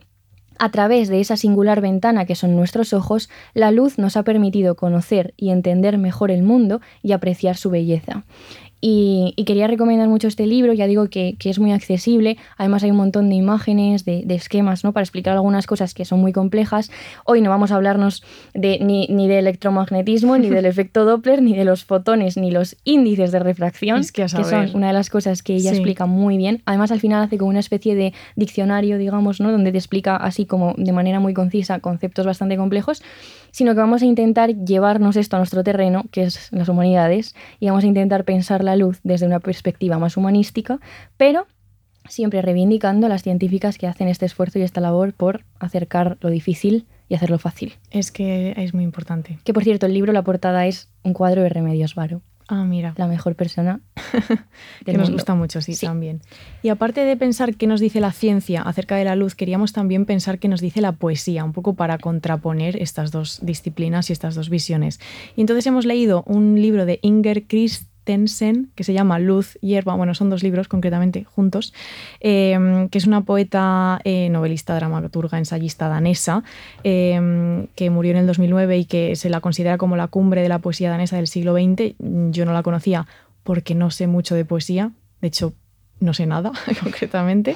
[0.59, 4.75] a través de esa singular ventana que son nuestros ojos, la luz nos ha permitido
[4.75, 8.23] conocer y entender mejor el mundo y apreciar su belleza.
[8.79, 12.83] Y, y quería recomendar mucho este libro, ya digo que, que es muy accesible, además
[12.83, 14.93] hay un montón de imágenes, de, de esquemas, ¿no?
[14.93, 16.91] Para explicar algunas cosas que son muy complejas.
[17.25, 21.55] Hoy no vamos a hablarnos de, ni, ni de electromagnetismo, ni del efecto Doppler, ni
[21.55, 24.67] de los fotones, ni los índices de refracción, Es que saber.
[24.69, 25.77] son una de las cosas que ella Sí.
[25.77, 26.61] explica muy bien.
[26.65, 29.51] Además, al final hace como una especie de diccionario, digamos, ¿no?
[29.51, 33.01] Donde te explica así como de manera muy concisa conceptos bastante complejos,
[33.51, 37.67] sino que vamos a intentar llevarnos esto a nuestro terreno, que es las humanidades, y
[37.67, 40.80] vamos a intentar pensar la luz desde una perspectiva más humanística,
[41.17, 41.47] pero
[42.08, 46.30] siempre reivindicando a las científicas que hacen este esfuerzo y esta labor por acercar lo
[46.30, 47.73] difícil y hacerlo fácil.
[47.91, 49.39] Es que es muy importante.
[49.43, 52.93] Que por cierto, el libro, la portada es un cuadro de Remedios Varo, Ah, mira.
[52.95, 53.82] la mejor persona
[54.86, 55.13] que nos mundo.
[55.13, 55.86] gusta mucho, sí, Sí.
[55.86, 56.21] también.
[56.63, 60.06] Y aparte de pensar qué nos dice la ciencia acerca de la luz, queríamos también
[60.06, 64.36] pensar qué nos dice la poesía, un poco para contraponer estas dos disciplinas y estas
[64.36, 65.01] dos visiones.
[65.36, 67.43] Y entonces hemos leído un libro de Inger
[68.07, 71.73] Christensen que se llama Luz, Hierba, bueno, son dos libros concretamente juntos,
[72.21, 76.43] eh, que es una poeta, eh, novelista, dramaturga, ensayista danesa,
[76.83, 80.49] eh, que murió en el 2009 y que se la considera como la cumbre de
[80.49, 81.95] la poesía danesa del siglo XX.
[82.31, 83.07] Yo no la conocía
[83.43, 84.91] porque no sé mucho de poesía,
[85.21, 85.53] de hecho
[85.99, 86.51] no sé nada
[86.83, 87.55] concretamente.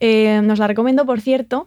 [0.00, 1.66] Eh, nos la recomiendo, por cierto,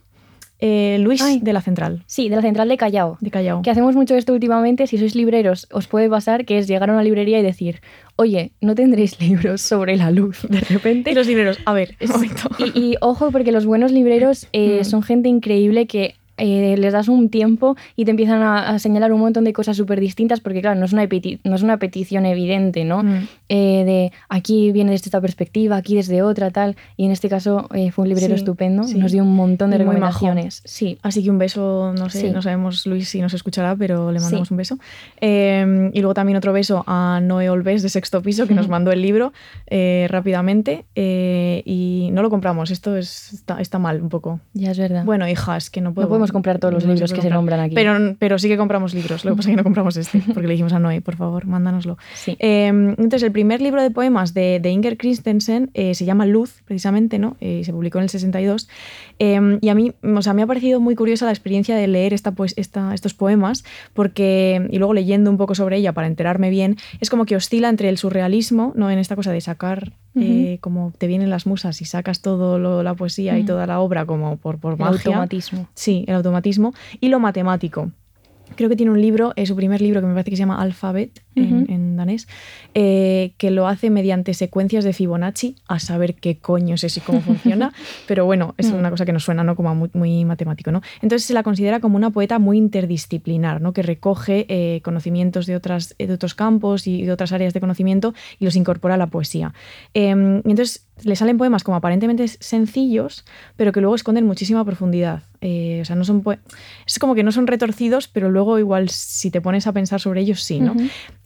[0.59, 1.39] eh, Luis Ay.
[1.41, 3.17] de la Central, Sí, de la central de Callao.
[3.19, 3.61] de Callao.
[3.61, 6.93] Que hacemos mucho esto últimamente, si sois libreros, os puede pasar que es llegar a
[6.93, 7.81] una librería y decir,
[8.15, 11.11] oye, ¿no tendréis libros sobre la luz de repente?
[11.11, 12.49] Y los libreros, a ver, un momento.
[12.59, 14.85] Y, y ojo, porque los buenos libreros eh, Mm.
[14.85, 19.13] son gente increíble que eh, les das un tiempo y te empiezan a, a señalar
[19.13, 21.07] un montón de cosas súper distintas, porque claro, no es una,
[21.45, 23.01] no es una petición evidente, ¿no?
[23.01, 23.27] Mm.
[23.47, 26.75] Eh, de aquí viene desde esta perspectiva, aquí desde otra, tal.
[26.97, 28.97] Y en este caso eh, fue un librero Sí, estupendo, sí.
[28.97, 30.61] nos dio un montón de Y recomendaciones.
[30.65, 30.97] Sí.
[31.01, 32.29] Así que un beso, no sé, Sí.
[32.31, 34.77] no sabemos Luis si nos escuchará, pero le mandamos un beso.
[35.21, 38.91] Eh, y luego también otro beso a Noé Olves de Sexto Piso, que nos mandó
[38.91, 39.31] el libro
[40.09, 40.85] rápidamente.
[40.95, 44.39] y no lo compramos, esto es, está, está mal un poco.
[44.53, 45.05] Ya es verdad.
[45.05, 46.05] Bueno, hija, es que no puedo.
[46.05, 47.75] no podemos comprar todos los no libros que se nombran aquí.
[47.75, 49.23] Pero, pero sí que compramos libros.
[49.23, 51.45] Lo que pasa es que no compramos este, porque le dijimos a Noé, por favor,
[51.45, 51.97] mándanoslo.
[52.15, 52.35] sí.
[52.39, 56.61] Eh, entonces, el primer libro de poemas de, de Inger Christensen eh, se llama Luz,
[56.65, 57.37] precisamente, ¿no?
[57.39, 58.67] Eh, se publicó en el 62.
[59.19, 62.13] Eh, y a mí, o sea, me ha parecido muy curiosa la experiencia de leer
[62.13, 66.49] esta, pues, esta, estos poemas, porque, y luego leyendo un poco sobre ella para enterarme
[66.49, 68.89] bien, es como que oscila entre el surrealismo, ¿no?
[68.89, 72.83] En esta cosa de sacar, eh, como te vienen las musas y sacas todo lo-
[72.83, 75.11] la poesía y toda la obra como por, por el magia.
[75.11, 75.67] automatismo.
[75.73, 77.91] Sí, el automatismo y lo matemático.
[78.55, 80.61] Creo que tiene un libro, es su primer libro que me parece que se llama
[80.61, 82.27] Alphabet en, danés,
[82.73, 87.03] eh, que lo hace mediante secuencias de Fibonacci, a saber qué coño es eso y
[87.03, 87.71] cómo funciona,
[88.07, 88.79] pero bueno, es Mm.
[88.79, 89.55] una cosa que nos suena ¿no?
[89.55, 90.71] como a muy, muy matemático.
[90.71, 90.81] ¿no?
[91.01, 93.73] Entonces se la considera como una poeta muy interdisciplinar, ¿no?
[93.73, 98.13] que recoge eh, conocimientos de, otras, de otros campos y de otras áreas de conocimiento
[98.39, 99.53] y los incorpora a la poesía.
[99.93, 105.23] Eh, entonces le salen poemas como aparentemente sencillos, pero que luego esconden muchísima profundidad.
[105.41, 106.23] Eh, o sea, no son
[106.85, 110.21] es como que no son retorcidos, pero luego igual si te pones a pensar sobre
[110.21, 110.75] ellos, sí, ¿no?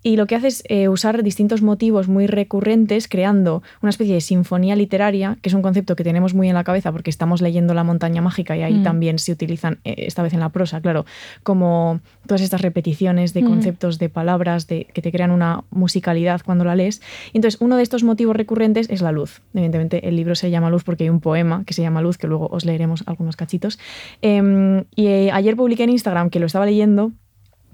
[0.03, 4.21] Y lo que hace es eh, usar distintos motivos muy recurrentes, creando una especie de
[4.21, 7.73] sinfonía literaria, que es un concepto que tenemos muy en la cabeza porque estamos leyendo
[7.73, 8.83] La montaña mágica y ahí Mm.
[8.83, 11.05] también se utilizan, eh, esta vez en la prosa, claro,
[11.43, 13.47] como todas estas repeticiones de Mm.
[13.47, 17.01] conceptos, de palabras, de, que te crean una musicalidad cuando la lees.
[17.33, 19.41] Y entonces, uno de estos motivos recurrentes es la luz.
[19.53, 22.27] Evidentemente, el libro se llama Luz porque hay un poema que se llama Luz, que
[22.27, 23.79] luego os leeremos algunos cachitos.
[24.21, 27.11] Em, y eh, ayer publiqué en Instagram que lo estaba leyendo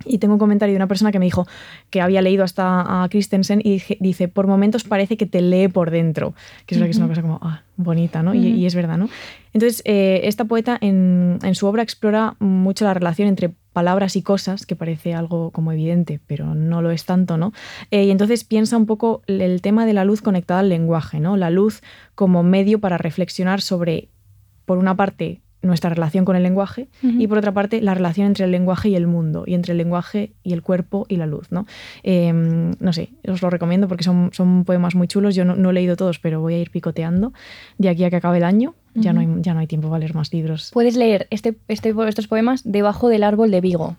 [0.05, 1.47] Y tengo un comentario de una persona que me dijo
[1.89, 5.91] que había leído hasta a Christensen y dice, por momentos parece que te lee por
[5.91, 6.33] dentro,
[6.65, 8.33] que es, una- que es una cosa como ah, bonita, ¿no?
[8.33, 9.07] Y- y, es verdad, ¿no?
[9.53, 14.23] Entonces, eh, esta poeta en, en su obra explora mucho la relación entre palabras y
[14.23, 17.53] cosas, que parece algo como evidente, pero no lo es tanto, ¿no?
[17.89, 21.37] Eh, y entonces piensa un poco el tema de la luz conectada al lenguaje, ¿no?
[21.37, 21.81] La luz
[22.15, 24.09] como medio para reflexionar sobre,
[24.65, 28.45] por una parte, nuestra relación con el lenguaje y por otra parte la relación entre
[28.45, 31.51] el lenguaje y el mundo y entre el lenguaje y el cuerpo y la luz
[31.51, 31.65] ¿no?
[32.03, 35.35] Eh, no sé os lo recomiendo porque son, son poemas muy chulos.
[35.35, 37.33] Yo no, no he leído todos pero voy a ir picoteando.
[37.77, 39.99] De aquí a que acabe el año ya, no, hay, ya no hay tiempo para
[39.99, 40.69] leer más libros.
[40.73, 43.95] Puedes leer este, este, estos poemas debajo del árbol de Vigo,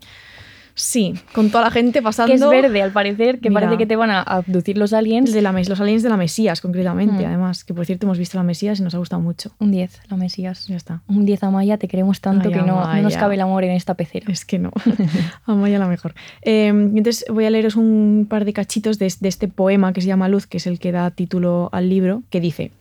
[0.76, 3.60] sí con toda la gente pasando que es verde al parecer, que Mira.
[3.62, 5.32] parece que te van a abducir los aliens.
[5.32, 7.26] de la, los aliens de la Mesías concretamente Mm.
[7.26, 10.00] además que por cierto hemos visto la Mesías y nos ha gustado mucho Un 10,
[10.10, 10.66] la Mesías.
[10.66, 13.40] ya está Un 10 Amaya, te queremos tanto Ay, que no, no nos cabe el
[13.40, 14.26] amor en esta pecera.
[14.32, 14.70] Es que no.
[15.46, 16.14] Amaya la mejor.
[16.42, 20.08] Eh, entonces voy a leeros un par de cachitos de, de este poema que se
[20.08, 22.72] llama Luz, que es el que da título al libro, que dice,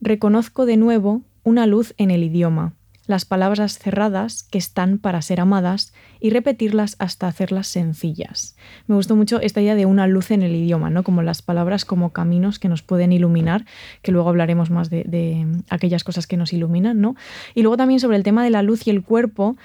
[0.00, 2.72] Reconozco de nuevo una luz en el idioma,
[3.08, 8.54] las palabras cerradas que están para ser amadas y repetirlas hasta hacerlas sencillas.
[8.86, 11.02] Me gustó mucho esta idea de una luz en el idioma, ¿no?
[11.02, 13.64] Como las palabras como caminos que nos pueden iluminar,
[14.02, 17.16] que luego hablaremos más de, de aquellas cosas que nos iluminan, ¿no?
[17.54, 19.56] Y luego también sobre el tema de la luz y el cuerpo.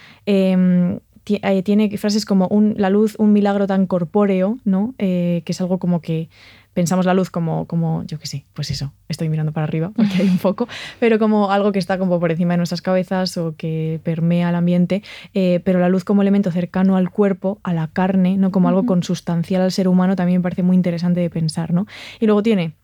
[1.23, 4.93] ti- eh, tiene frases como la luz, un milagro tan corpóreo, ¿no?
[4.97, 6.29] Eh, que es algo como que
[6.73, 10.21] pensamos la luz como, como yo qué sé, pues eso, estoy mirando para arriba porque
[10.21, 10.67] hay un poco,
[10.99, 14.55] pero como algo que está como por encima de nuestras cabezas o que permea el
[14.55, 18.69] ambiente, eh, pero la luz como elemento cercano al cuerpo, a la carne, no como
[18.69, 21.87] algo consustancial al ser humano, también me parece muy interesante de pensar, ¿no?
[22.19, 22.75] Y luego tiene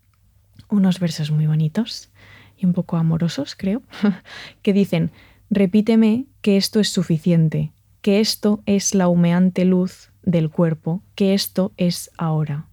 [0.69, 2.09] unos versos muy bonitos
[2.57, 3.81] y un poco amorosos, creo,
[4.61, 5.11] que dicen,
[5.49, 7.71] repíteme que esto es suficiente,
[8.01, 12.67] que esto es la humeante luz del cuerpo, que esto es ahora.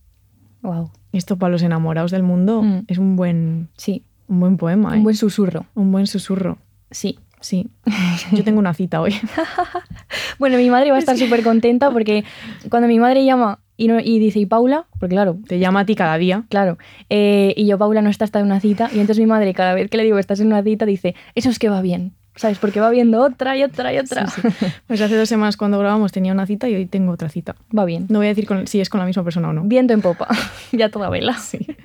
[0.62, 0.90] Wow.
[1.16, 2.85] Esto para los enamorados del mundo Mm.
[2.88, 4.98] es un buen, Sí, un buen poema, ¿eh?
[4.98, 5.66] un buen susurro.
[5.74, 6.59] un buen susurro.
[6.90, 7.18] Sí.
[7.40, 7.68] Sí,
[8.33, 9.14] yo tengo una cita hoy.
[10.38, 12.24] Bueno, mi madre va a estar súper contenta porque
[12.70, 14.87] cuando mi madre llama y, no- y dice, ¿y Paula?
[14.98, 16.44] Porque claro, Te llama a ti cada día.
[16.48, 16.79] claro.
[17.11, 18.88] eh, y yo, Paula no está hasta en una cita.
[18.92, 21.50] Y entonces mi madre, cada vez que le digo, estás en una cita, dice, eso
[21.50, 22.12] es que va bien.
[22.37, 22.59] ¿Sabes?
[22.59, 24.27] Porque va viendo otra y otra y otra.
[24.29, 24.66] Sí, sí.
[24.87, 27.57] Pues hace dos semanas cuando grabamos tenía una cita y hoy tengo otra cita.
[27.77, 28.07] Va bien.
[28.11, 29.62] No voy a decir con- si es con la misma persona o no.
[29.64, 30.29] Viento en popa.
[30.72, 31.35] ya toda vela.
[31.38, 31.66] Sí.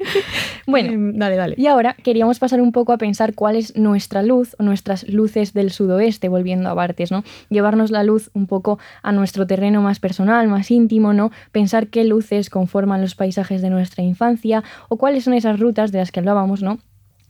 [0.68, 1.56] Bueno, Em, dale, dale.
[1.58, 5.54] Y ahora queríamos pasar un poco a pensar cuál es nuestra luz o nuestras luces
[5.54, 7.24] del sudoeste, volviendo a Bartes, ¿no?
[7.50, 11.32] Llevarnos la luz un poco a nuestro terreno más personal, más íntimo, ¿no?
[11.52, 15.98] Pensar qué luces conforman los paisajes de nuestra infancia o cuáles son esas rutas de
[15.98, 16.78] las que hablábamos, ¿no?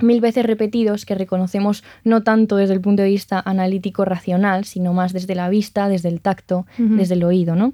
[0.01, 4.93] Mil veces repetidos que reconocemos no tanto desde el punto de vista analítico racional, sino
[4.93, 7.73] más desde la vista, desde el tacto, desde el oído, ¿no?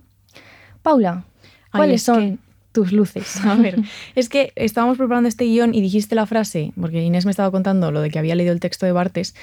[0.81, 1.23] Paula,
[1.71, 2.39] ¿cuáles es son
[2.77, 3.43] tus luces?
[3.45, 3.79] A ver,
[4.15, 7.91] es que estábamos preparando este guion y dijiste la frase, porque Inés me estaba contando
[7.91, 9.33] lo de que había leído el texto de Bartes,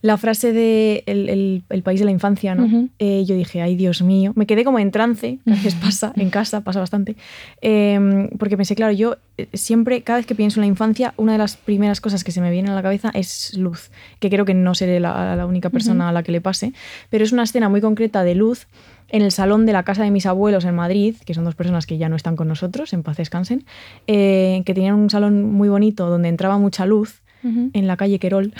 [0.00, 2.88] la frase de el, el- el país de la infancia, ¿no?
[3.00, 6.30] Eh, yo dije, ay Dios mío, me quedé como en trance, a veces pasa, en
[6.30, 7.16] casa pasa bastante,
[7.62, 11.32] eh, porque pensé, claro, yo eh, siempre, cada vez que pienso en la infancia, una
[11.32, 14.44] de las primeras cosas que se me viene a la cabeza es luz, que creo
[14.44, 16.72] que no seré la, la única persona a la que le pase,
[17.10, 18.66] pero es una escena muy concreta de luz
[19.10, 21.86] en el salón de la casa de mis abuelos en Madrid, que son dos personas
[21.86, 23.64] que ya no están con nosotros, en paz descansen,
[24.06, 28.52] eh, que tenían un salón muy bonito donde entraba mucha luz en la calle Querol,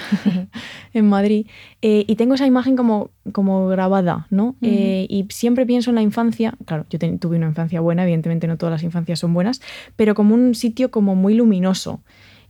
[0.95, 1.47] en Madrid,
[1.83, 4.55] eh, y tengo esa imagen como, como grabada, ¿no?
[4.63, 8.57] Eh, y siempre pienso en la infancia, claro, yo tuve una infancia buena, evidentemente no
[8.57, 9.61] todas las infancias son buenas,
[9.97, 12.01] pero como un sitio como muy luminoso.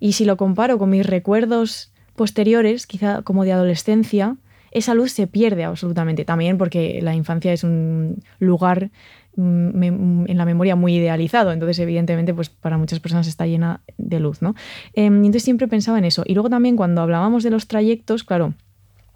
[0.01, 4.37] Y si lo comparo con mis recuerdos posteriores, quizá como de adolescencia,
[4.71, 6.25] esa luz se pierde absolutamente.
[6.25, 8.91] También porque la infancia es un lugar
[9.37, 13.81] mm, mm, en la memoria muy idealizado, entonces evidentemente pues para muchas personas está llena
[13.97, 14.55] de luz, ¿no?
[14.95, 16.23] Y entonces siempre pensaba en eso.
[16.27, 18.55] Y luego también cuando hablábamos de los trayectos, claro,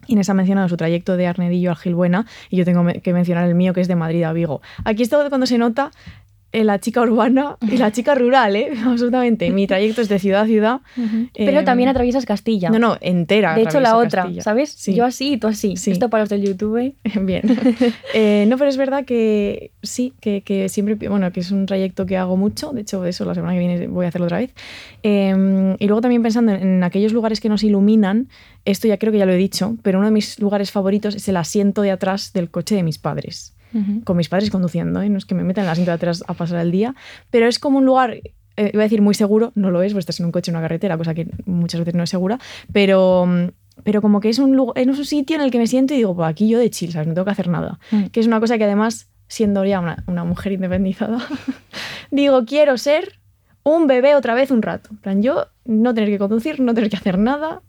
[0.06, 3.54] Inés ha mencionado su trayecto de Arnedillo a Gilbuena y yo tengo que mencionar el
[3.54, 4.60] mío que es de Madrid a Vigo.
[4.84, 5.92] Aquí es cuando se nota
[6.52, 8.72] eh, la chica urbana y la chica rural, ¿eh?
[8.84, 9.50] absolutamente.
[9.50, 10.80] Mi trayecto es de ciudad a ciudad.
[11.34, 12.70] Pero Em, también atraviesas Castilla.
[12.70, 13.54] No, no, entera.
[13.54, 14.42] De hecho, la otra, Castilla.
[14.42, 14.70] ¿sabes?
[14.70, 14.94] Sí.
[14.94, 15.76] Yo así y tú así.
[15.76, 15.92] Sí.
[15.92, 16.94] Esto para los del YouTube.
[17.22, 17.42] Bien.
[18.14, 22.04] Eh, no, pero es verdad que sí, que, que siempre, bueno, que es un trayecto
[22.06, 22.72] que hago mucho.
[22.72, 24.52] De hecho, eso la semana que viene voy a hacerlo otra vez.
[25.02, 28.28] Eh, y luego también pensando en, en aquellos lugares que nos iluminan,
[28.64, 31.28] esto ya creo que ya lo he dicho, pero uno de mis lugares favoritos es
[31.28, 33.51] el asiento de atrás del coche de mis padres.
[34.04, 35.08] Con mis padres conduciendo, ¿eh?
[35.08, 36.94] no es que me metan en asiento de atrás a pasar el día,
[37.30, 38.18] pero es como un lugar
[38.56, 40.56] eh, iba a decir muy seguro, no lo es, porque estás en un coche en
[40.56, 42.38] una carretera, cosa que muchas veces no es segura,
[42.72, 43.26] pero,
[43.82, 45.98] pero como que es un, lugar, es un sitio en el que me siento y
[45.98, 47.08] digo, pues aquí yo de chill, ¿sabes?
[47.08, 47.78] No tengo que hacer nada.
[47.90, 48.06] Mm.
[48.06, 51.18] Que es una cosa que además siendo ya una, una mujer independizada,
[52.10, 53.18] digo, quiero ser
[53.62, 54.90] un bebé otra vez un rato.
[54.90, 57.62] En plan, yo no tener que conducir, no tener que hacer nada,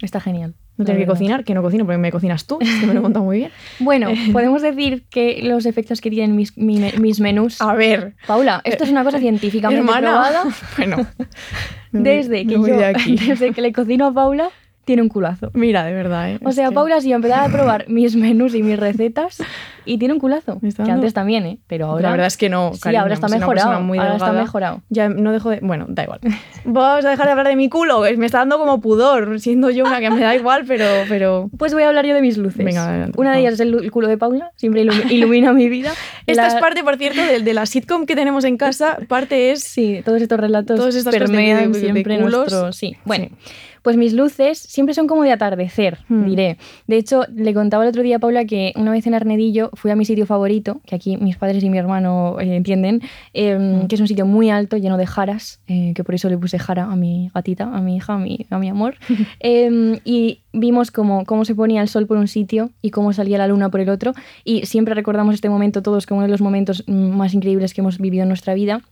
[0.00, 0.54] Está genial.
[0.78, 3.00] No tener que cocinar, que no cocino porque me cocinas tú, es que me lo
[3.00, 3.50] he contado muy bien.
[3.80, 7.60] Bueno, podemos decir que los efectos que tienen mis, mi- mis menús.
[7.60, 10.42] A ver, Paula, esto es una cosa científicamente hermana, probada.
[10.78, 10.96] bueno,
[11.92, 14.50] Desde que, yo, desde que le cocino a Paula,
[14.84, 15.50] tiene un culazo.
[15.54, 16.38] Mira, de verdad, ¿eh?
[16.44, 19.42] O sea, Paula sí empezaba a probar mis menús y mis recetas
[19.88, 20.60] y tiene un culazo.
[20.60, 21.58] Que antes también, ¿eh?
[21.66, 22.02] Pero ahora.
[22.02, 23.80] La verdad es que no, Sí, cariño, ahora está mejorado.
[23.80, 24.82] muy ahora está mejorado.
[24.88, 25.60] Ya no dejo de.
[25.60, 26.20] Bueno, da igual.
[26.64, 28.02] Vamos a dejar de hablar de mi culo.
[28.16, 30.84] Me está dando como pudor, siendo yo una que me da igual, pero.
[31.08, 31.50] pero...
[31.58, 32.64] Pues voy a hablar yo de mis luces.
[32.64, 35.68] Venga, adelante, Una de ellas es el, el culo de Paula, siempre ilu- ilumina mi
[35.68, 35.92] vida.
[36.26, 38.98] Esta La- es parte, por cierto, de, de la sitcom que tenemos en casa.
[39.08, 39.62] Parte es.
[39.64, 42.32] Sí, todos estos relatos cosas de- permean de- de siempre culos.
[42.50, 42.72] nuestro...
[42.72, 43.26] Sí, bueno.
[43.28, 43.52] Sí.
[43.80, 46.24] Pues mis luces siempre son como de atardecer, Hmm.
[46.26, 46.58] diré.
[46.88, 49.90] De hecho, le contaba el otro día a Paula que una vez en Arnedillo fui
[49.90, 53.00] a mi sitio favorito, que aquí mis padres y mi hermano eh, entienden,
[53.32, 53.86] eh, Hmm.
[53.86, 56.58] que es un sitio muy alto, lleno de jaras, eh, que por eso le puse
[56.58, 58.96] jara a mi gatita, a mi hija, a mi, a mi amor.
[59.40, 63.38] Eh, y vimos cómo, cómo se ponía el sol por un sitio y cómo salía
[63.38, 64.12] la luna por el otro.
[64.44, 67.80] Y siempre recordamos este momento todos como uno de los momentos mm, más increíbles que
[67.80, 68.82] hemos vivido en nuestra vida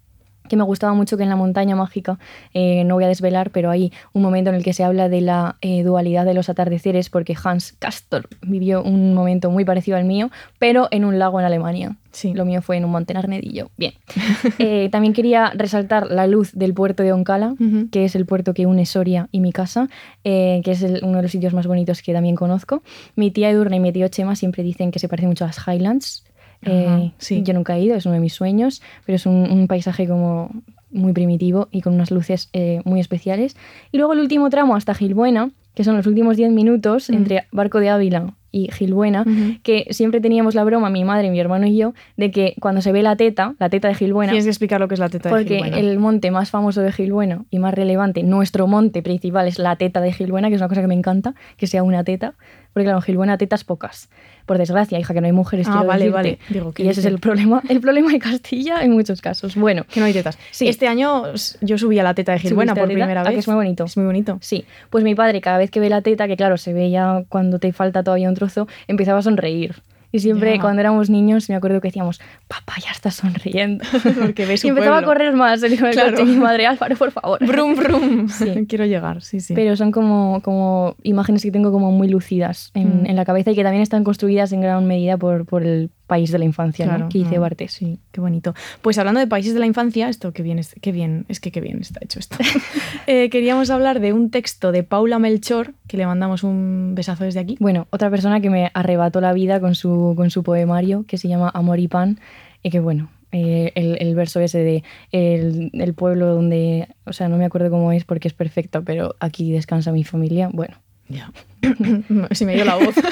[0.49, 2.19] que me gustaba mucho que en la montaña mágica,
[2.55, 5.21] eh, no voy a desvelar, pero hay un momento en el que se habla de
[5.21, 10.05] la eh, dualidad de los atardeceres, porque Hans Castor vivió un momento muy parecido al
[10.05, 11.97] mío, pero en un lago en Alemania.
[12.13, 12.33] Sí.
[12.33, 13.71] Lo mío fue en un monte en Arnedillo.
[13.77, 13.93] Bien.
[14.59, 17.55] Eh, también quería resaltar la luz del puerto de Oncala,
[17.93, 19.89] que es el puerto que une Soria y mi casa,
[20.25, 22.83] que es el- uno de los sitios más bonitos que también conozco.
[23.17, 25.59] Mi tía Edurne y mi tío Chema siempre dicen que se parece mucho a las
[25.67, 26.25] Highlands.
[26.63, 27.43] Eh, sí.
[27.43, 30.51] Yo nunca he ido, es uno de mis sueños, pero es un, un paisaje como
[30.91, 33.57] muy primitivo y con unas luces eh, muy especiales.
[33.93, 37.15] Y luego el último tramo hasta Gilbuena, que son los últimos 10 minutos Mm.
[37.15, 39.59] entre Barco de Ávila y Gilbuena, Ujú.
[39.63, 42.91] que siempre teníamos la broma, mi madre, mi hermano y yo, de que cuando se
[42.93, 45.29] ve la teta, la teta de Gilbuena, Tienes que explicar lo que es la teta
[45.29, 45.79] de porque Gilbuena.
[45.79, 50.01] el monte más famoso de Gilbuena y más relevante, nuestro monte principal es la teta
[50.01, 52.35] de Gilbuena, que es una cosa que me encanta, que sea una teta,
[52.77, 54.11] porque claro, en Gilbuena tetas pocas.
[54.45, 55.67] Por desgracia, hija, que no hay mujeres.
[55.67, 56.11] Ah, vale, decirte.
[56.13, 56.39] vale.
[56.51, 59.57] Digo, ¿qué y ese es el problema, el problema de Castilla en muchos casos.
[59.57, 60.37] Bueno, Que no hay tetas.
[60.51, 60.69] Sí.
[60.69, 61.23] Este año
[61.63, 63.33] yo subí a la teta de Gilbuena ¿Subiste por primera ¿A vez.
[63.33, 63.85] que es muy bonito?
[63.85, 64.37] Es muy bonito.
[64.43, 67.25] Sí, pues mi padre cada vez que ve la teta, que claro, se ve ya
[67.31, 69.77] cuando te falta todavía un trozo, empezaba a sonreír.
[70.13, 73.85] Y siempre cuando éramos niños me acuerdo que decíamos, papá, ya está sonriendo.
[74.21, 75.11] Porque ve su y empezaba pueblo.
[75.11, 76.25] a correr más el hijo Claro.
[76.25, 77.45] mi madre, Álvaro, por favor.
[77.47, 78.29] Brum, brum.
[78.29, 78.67] Sí.
[78.69, 79.55] Quiero llegar, sí, sí.
[79.55, 83.07] Pero son como, como imágenes que tengo como muy lucidas en, Mm.
[83.07, 86.31] en la cabeza y que también están construidas en gran medida por, por el país
[86.31, 86.93] de la infancia, ¿no?
[86.93, 87.73] Claro, que dice no, Bartes.
[87.73, 88.55] Sí, qué bonito.
[88.83, 91.51] Pues hablando de países de la infancia, esto qué bien, es- qué bien, es que
[91.51, 92.37] qué bien está hecho esto.
[93.09, 97.39] Eh, queríamos hablar de un texto de Paula Melchor, que le mandamos un besazo desde
[97.41, 97.57] aquí.
[97.61, 101.29] Bueno, otra persona que me arrebató la vida con su, con su poemario, que se
[101.29, 102.19] llama Amor y Pan,
[102.65, 107.29] y que bueno, eh, el, el verso ese de el, el pueblo donde, o sea,
[107.29, 110.77] no me acuerdo cómo es porque es perfecto, pero aquí descansa mi familia, bueno.
[111.09, 111.31] Ya.
[112.33, 112.95] Se me dio la voz.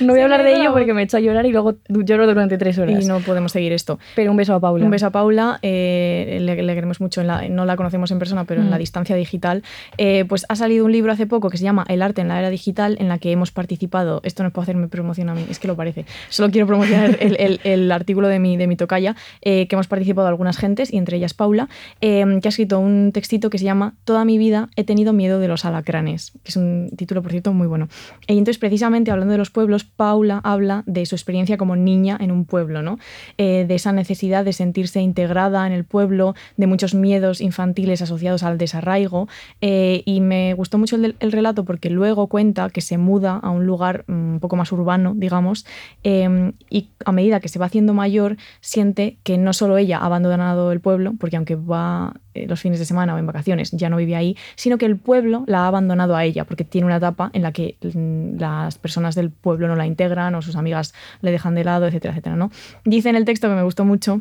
[0.00, 2.58] No voy a hablar de ello porque me echo a llorar y luego lloro durante
[2.58, 3.04] tres horas.
[3.04, 3.98] y no podemos seguir esto.
[4.16, 4.84] Pero un beso a Paula.
[4.84, 8.18] Un beso a Paula, eh, le, le queremos mucho, en la- no la conocemos en
[8.18, 8.80] persona, pero en la Mm.
[8.80, 9.62] distancia digital.
[9.98, 12.38] Eh, pues ha salido un libro hace poco que se llama El arte en la
[12.38, 15.58] era digital, en la que hemos participado, esto no puedo hacerme promoción a mí, es
[15.58, 19.14] que lo parece, solo quiero promocionar el, el- el artículo de mi, de mi tocaya,
[19.42, 21.68] eh, que hemos participado algunas gentes, y entre ellas Paula,
[22.00, 25.38] eh, que ha escrito un textito que se llama Toda mi vida he tenido miedo
[25.38, 27.88] de los alacranes, que es un título, por cierto, muy bueno.
[28.26, 32.30] Y entonces, precisamente hablando de los pueblos, Paula habla de su experiencia como niña en
[32.30, 32.98] un pueblo, ¿no?
[33.38, 38.42] Eh, de esa necesidad de sentirse integrada en el pueblo, de muchos miedos infantiles asociados
[38.42, 39.28] al desarraigo.
[39.60, 43.50] eh, y me gustó mucho el, el relato porque luego cuenta que se muda a
[43.50, 45.66] un lugar mm, un poco más urbano, digamos,
[46.04, 50.06] eh, y a medida que se va haciendo mayor, siente que no solo ella ha
[50.06, 53.88] abandonado el pueblo, porque aunque va eh, los fines de semana o en vacaciones ya
[53.90, 56.96] no vive ahí, sino que el pueblo la ha abandonado a ella, porque tiene una
[56.96, 60.94] etapa en la que mm, las personas del pueblo no la integran o sus amigas
[61.20, 62.36] le dejan de lado, etcétera, etcétera.
[62.36, 62.50] ¿no?
[62.84, 64.20] Dice en el texto que me gustó mucho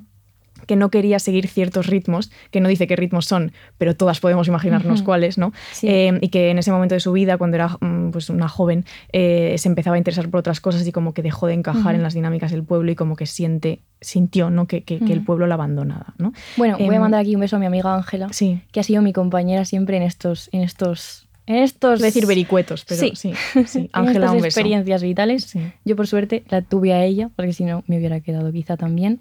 [0.68, 4.48] que no quería seguir ciertos ritmos, que no dice qué ritmos son, pero todas podemos
[4.48, 5.54] imaginarnos cuáles, ¿no?
[5.72, 5.88] Sí.
[5.90, 8.86] Eh, y que en ese momento de su vida, cuando era mm, pues, una joven,
[9.12, 12.04] eh, se empezaba a interesar por otras cosas y como que dejó de encajar en
[12.04, 14.68] las dinámicas del pueblo y como que siente, sintió ¿no?
[14.68, 16.32] que, que- que el pueblo la abandonaba, ¿no?
[16.58, 18.84] Bueno, voy a Em, mandar aquí un beso a mi amiga Ángela, Sí, que ha
[18.84, 23.12] sido mi compañera siempre en estos, en estos, en estos, es decir vericuetos, pero sí,
[23.16, 23.34] Sí.
[23.68, 23.90] sí.
[23.94, 24.46] Ángela, estas un beso.
[24.48, 25.44] experiencias vitales.
[25.44, 25.60] Sí.
[25.86, 29.20] Yo por suerte la tuve a ella, porque si no me hubiera quedado quizá también.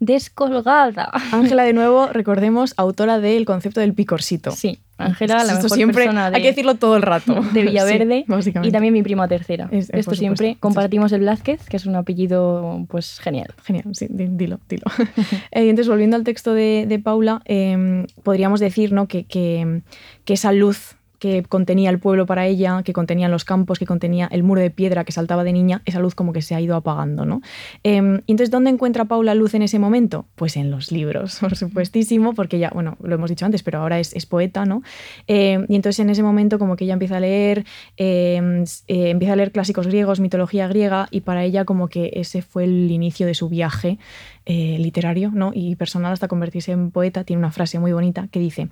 [0.00, 1.10] descolgada.
[1.32, 4.50] Ángela, de nuevo, recordemos, autora del concepto del picorcito.
[4.50, 7.34] Sí, Ángela, la mejor siempre persona de, hay que decirlo todo el rato.
[7.52, 9.68] de Villaverde Sí, y también mi prima tercera.
[9.72, 10.60] Es- Esto siempre supuesto.
[10.60, 13.54] compartimos el Blázquez, que es un apellido pues genial.
[13.64, 14.84] Genial, sí, di- dilo, dilo.
[15.50, 19.08] Eh, y entonces, volviendo al texto de, de Paula, eh, podríamos decir ¿no?
[19.08, 19.80] que, que-
[20.24, 24.28] que esa luz que contenía el pueblo para ella, que contenía los campos, que contenía
[24.30, 26.76] el muro de piedra que saltaba de niña, esa luz como que se ha ido
[26.76, 27.24] apagando.
[27.24, 27.40] ¿no?
[27.82, 30.26] Y entonces, ¿dónde encuentra Paula luz en ese momento?
[30.34, 33.98] Pues en los libros, por supuestísimo, porque ya, bueno, lo hemos dicho antes, pero ahora
[33.98, 34.82] es, poeta, ¿no?
[35.28, 37.64] Eh, y entonces en ese momento como que ella empieza a leer,
[37.96, 42.42] s- eh, empieza a leer clásicos griegos, mitología griega, y para ella como que ese
[42.42, 43.98] fue el inicio de su viaje
[44.46, 45.52] eh, literario ¿no?
[45.54, 47.24] y personal hasta convertirse en poeta.
[47.24, 48.68] Tiene una frase muy bonita que dice,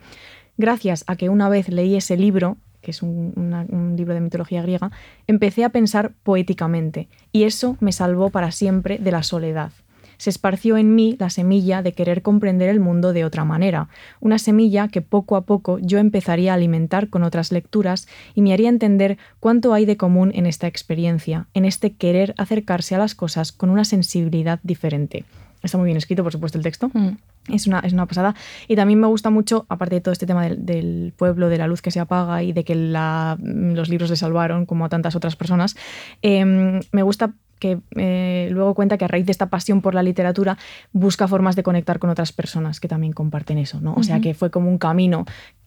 [0.56, 4.90] gracias a que una vez leí ese libro, que es un, libro de mitología griega,
[5.26, 9.72] empecé a pensar poéticamente, y eso me salvó para siempre de la soledad
[10.16, 13.88] se esparció en mí la semilla de querer comprender el mundo de otra manera,
[14.20, 18.52] una semilla que poco a poco yo empezaría a alimentar con otras lecturas y me
[18.52, 23.14] haría entender cuánto hay de común en esta experiencia, en este querer acercarse a las
[23.14, 25.24] cosas con una sensibilidad diferente.
[25.64, 26.90] Está muy bien escrito, por supuesto, el texto.
[26.92, 27.08] Mm.
[27.48, 28.34] Es una, es una pasada.
[28.68, 31.66] Y también me gusta mucho, aparte de todo este tema del, del pueblo, de la
[31.66, 35.16] luz que se apaga y de que la- los libros le salvaron, como a tantas
[35.16, 35.76] otras personas,
[36.22, 40.02] eh, me gusta que eh, luego cuenta que a raíz de esta pasión por la
[40.02, 40.58] literatura
[40.92, 43.94] busca formas de conectar con otras personas que también comparten eso, ¿no?
[43.94, 45.24] O sea, que fue como un camino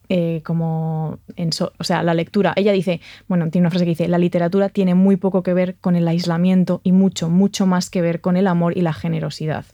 [0.08, 2.52] eh, como en so- o sea, la lectura.
[2.56, 5.76] Ella dice, bueno, tiene una frase que dice, la literatura tiene muy poco que ver
[5.80, 9.64] con el aislamiento y mucho, mucho más que ver con el amor y la generosidad.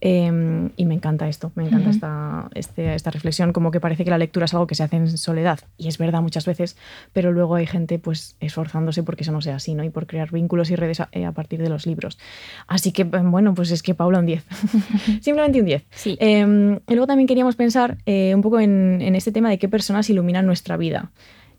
[0.00, 1.90] Eh, y me encanta esto, me encanta Ujú.
[1.90, 4.96] esta, este- esta reflexión, como que parece que la lectura es algo que se hace
[4.96, 6.76] en soledad, y es verdad muchas veces,
[7.12, 9.84] pero luego hay gente pues esforzándose porque eso no sea así, ¿no?
[9.84, 12.18] Y por crear vínculos y redes a, eh, a partir de los libros.
[12.66, 14.44] Así que, bueno, pues es que Paula un 10.
[15.20, 15.84] Simplemente un 10.
[15.90, 16.16] Sí.
[16.20, 19.68] Eh, y luego también queríamos pensar eh, un poco en, en este tema de qué
[19.68, 21.10] personas iluminan nuestra vida.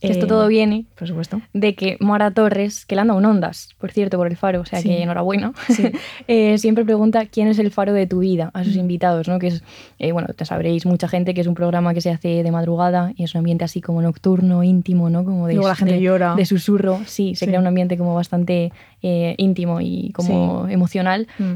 [0.02, 1.40] Que esto Eh, todo viene Por supuesto.
[1.54, 4.60] de que Mara Torres, que le han dado un ondas, por cierto, por el faro,
[4.60, 4.90] o sea Sí.
[4.90, 5.84] que enhorabuena, Sí.
[6.28, 9.40] eh, siempre pregunta quién es el faro de tu vida a sus invitados, ¿no?
[9.40, 9.64] Que es,
[10.00, 13.14] eh, bueno, te sabréis mucha gente que es un programa que se hace de madrugada
[13.16, 15.24] y es un ambiente así como nocturno, íntimo, ¿no?
[15.24, 16.36] Como de, Luego la gente de- llora.
[16.36, 17.48] de susurro, sí, se Sí.
[17.48, 21.28] crea un ambiente como bastante eh, íntimo y como emocional.
[21.40, 21.54] Mm.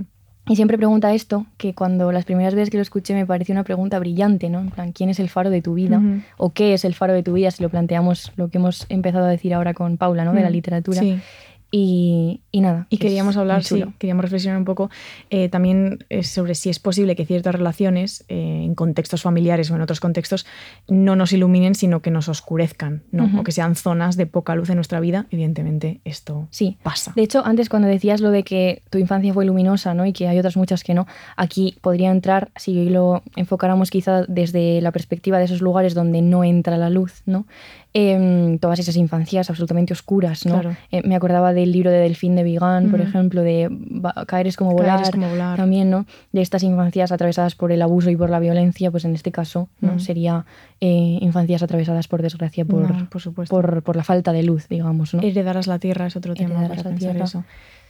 [0.50, 3.64] Y siempre pregunta esto, que cuando las primeras veces que lo escuché me pareció una
[3.64, 4.60] pregunta brillante, ¿no?
[4.60, 6.02] En plan, ¿quién es el faro de tu vida?
[6.38, 7.52] ¿O qué es el faro de tu vida?
[7.52, 10.34] Si lo planteamos, lo que hemos empezado a decir ahora con Paula, ¿no?
[10.34, 11.02] De la literatura.
[11.02, 11.20] Sí.
[11.70, 12.88] Y, y nada.
[12.90, 14.90] Y queríamos hablar, sí, queríamos reflexionar un poco
[15.30, 19.76] eh, también eh, sobre si es posible que ciertas relaciones, eh, en contextos familiares o
[19.76, 20.46] en otros contextos,
[20.88, 23.30] no nos iluminen, sino que nos oscurezcan, ¿no?
[23.40, 25.26] O que sean zonas de poca luz en nuestra vida.
[25.30, 26.78] Evidentemente, esto Sí.
[26.84, 27.12] pasa.
[27.16, 30.06] De hecho, antes cuando decías lo de que tu infancia fue luminosa, ¿no?
[30.06, 31.06] Y que hay otras muchas que no,
[31.36, 36.44] aquí podría entrar, si lo enfocáramos quizá desde la perspectiva de esos lugares donde no
[36.46, 37.46] entra la luz, ¿no?
[37.94, 40.54] Em, todas esas infancias absolutamente oscuras, ¿no?
[40.60, 40.78] Claro.
[40.92, 43.70] Eh, me acordaba del libro de Delfín de Vigan, por ejemplo, de
[44.28, 45.58] Caer es como Caer volar, es como volar.
[45.58, 46.06] también, ¿no?
[46.32, 49.70] De estas infancias atravesadas por el abuso y por la violencia, pues en este caso,
[49.82, 49.92] ¿no?
[49.92, 50.00] Ujú.
[50.00, 50.46] Sería
[50.80, 53.56] eh, infancias atravesadas por desgracia, por, No, por supuesto.
[53.56, 55.22] por, por la falta de luz, digamos, ¿no?
[55.24, 56.66] Heredarás la tierra es otro tema.
[56.66, 57.26] Heredarás la tierra.
[57.26, 57.46] eso.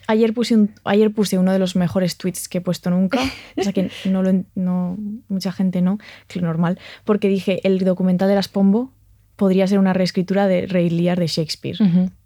[0.09, 3.19] Ayer puse, un- ayer puse uno de los mejores tweets que he puesto nunca,
[3.57, 4.95] o sea que no lo, no,
[5.27, 5.97] mucha gente no,
[6.29, 8.91] que normal, porque dije, el documental de las Pombo
[9.37, 11.77] podría ser una reescritura de Rey Lear de Shakespeare.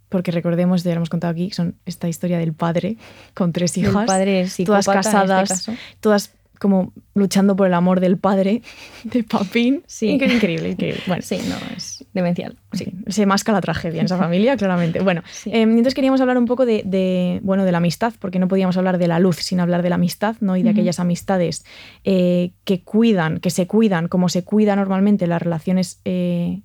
[0.10, 2.98] Porque recordemos, ya lo hemos contado aquí, son esta historia del padre
[3.34, 5.74] con tres hijas, padre todas este casadas, caso.
[6.02, 8.62] todas como luchando por el amor del padre
[9.04, 9.82] de Papín.
[9.88, 10.10] Sí.
[10.10, 11.02] Incre- increíble, increíble.
[11.08, 12.58] Bueno, Sí, no, es demencial.
[12.74, 15.00] Sí, se masca la tragedia en esa familia, claramente.
[15.00, 15.50] Bueno, Sí.
[15.50, 18.78] eh, entonces queríamos hablar un poco de, de, bueno, de la amistad, porque no podíamos
[18.78, 20.56] hablar de la luz sin hablar de la amistad, ¿no?
[20.56, 21.66] Y de aquellas amistades
[22.04, 26.62] eh, que cuidan, que se cuidan, como se cuida normalmente las relaciones, eh,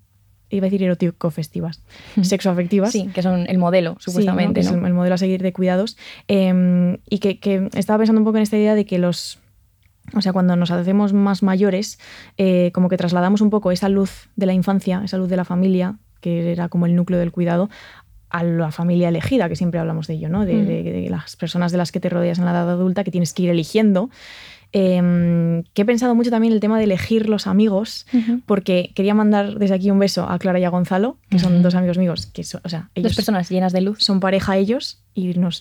[0.51, 1.81] iba a decir erótico-festivas,
[2.17, 2.25] Ujú.
[2.25, 2.93] sexoafectivas.
[2.93, 4.01] Sí, que son el modelo, Sí, ¿no?
[4.13, 4.61] supuestamente.
[4.61, 4.79] Es ¿no?
[4.79, 5.97] el, el modelo a seguir de cuidados.
[6.29, 9.39] Eh, y que, que estaba pensando un poco en esta idea de que los.
[10.15, 11.99] O sea, cuando nos hacemos más mayores,
[12.39, 15.45] eh, como que trasladamos un poco esa luz de la infancia, esa luz de la
[15.45, 17.69] familia, que era como el núcleo del cuidado,
[18.31, 20.45] a la familia elegida, que siempre hablamos de ello, ¿no?
[20.45, 20.67] De, Mm.
[20.67, 23.33] de- de las personas de las que te rodeas en la edad adulta, que tienes
[23.33, 24.11] que ir eligiendo.
[24.79, 28.07] Eh, que he pensado mucho también el tema de elegir los amigos,
[28.45, 31.75] porque quería mandar desde aquí un beso a Clara y a Gonzalo, que son dos
[31.75, 34.01] amigos míos, que son, o sea, ellos Dos personas llenas de luz.
[34.01, 35.61] son pareja ellos y nos,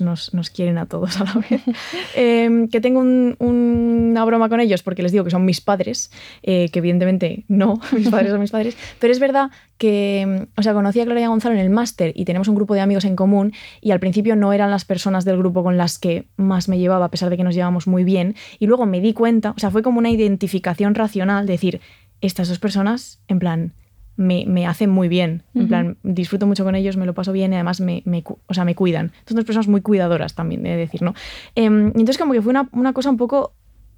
[0.54, 1.62] quieren a todos a la vez.
[2.16, 6.12] Em, que tengo un- una broma con ellos porque les digo que son mis padres,
[6.44, 10.74] eh, que evidentemente no, mis padres son mis padres, pero es verdad que, o sea,
[10.74, 13.54] conocí a Gloria Gonzalo en el máster y tenemos un grupo de amigos en común
[13.82, 17.06] y al principio no eran las personas del grupo con las que más me llevaba,
[17.06, 19.72] a pesar de que nos llevamos muy bien, y luego me di cuenta, o sea,
[19.72, 21.82] fue como una identificación racional, de decir,
[22.22, 23.74] estas dos personas, en plan,
[24.18, 27.52] me, me hacen muy bien, en plan, disfruto mucho con ellos, me lo paso bien
[27.52, 29.12] y además me, me o sea, me cuidan.
[29.28, 31.14] Son dos personas muy cuidadoras también, he de decir, ¿no?
[31.56, 33.54] Y entonces como que fue una, una cosa un poco...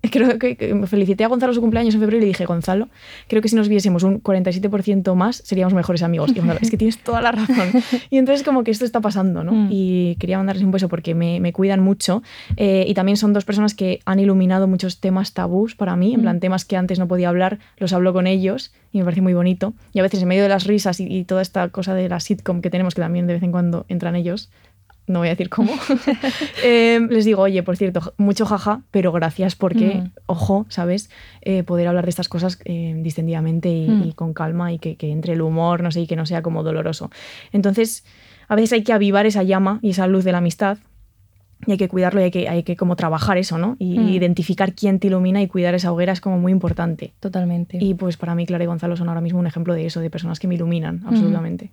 [0.11, 2.89] Creo que, me felicité a Gonzalo su cumpleaños en febrero y le dije, Gonzalo,
[3.27, 6.31] creo que si nos viésemos un 47% más seríamos mejores amigos.
[6.31, 7.69] Y Gonzalo, es que tienes toda la razón.
[8.09, 9.51] Y entonces como que esto está pasando, ¿no?
[9.51, 9.69] Mm.
[9.71, 12.23] Y quería mandarles un beso porque me, me cuidan mucho.
[12.55, 16.19] Eh, y también son dos personas que han iluminado muchos temas tabús para mí, en
[16.19, 16.23] Mm.
[16.23, 19.33] plan temas que antes no podía hablar, los hablo con ellos y me parece muy
[19.33, 19.73] bonito.
[19.93, 22.19] Y a veces en medio de las risas y, y toda esta cosa de la
[22.19, 24.49] sitcom que tenemos, que también de vez en cuando entran ellos,
[25.07, 25.71] no voy a decir cómo,
[26.63, 30.11] eh, les digo, oye, por cierto, mucho jaja, pero gracias porque, Mm.
[30.27, 31.09] ojo, ¿sabes?
[31.41, 34.03] Eh, poder hablar de estas cosas eh, distendidamente y, Mm.
[34.09, 36.41] y con calma y que, que entre el humor, no sé, y que no sea
[36.41, 37.09] como doloroso.
[37.51, 38.03] Entonces,
[38.47, 40.77] a veces hay que avivar esa llama y esa luz de la amistad
[41.65, 43.75] y hay que cuidarlo y hay que, hay que como trabajar eso, ¿no?
[43.79, 44.09] Y, Mm.
[44.09, 47.13] y identificar quién te ilumina y cuidar esa hoguera es como muy importante.
[47.19, 47.77] Totalmente.
[47.81, 50.09] Y pues para mí Clara y Gonzalo son ahora mismo un ejemplo de eso, de
[50.09, 51.71] personas que me iluminan, absolutamente.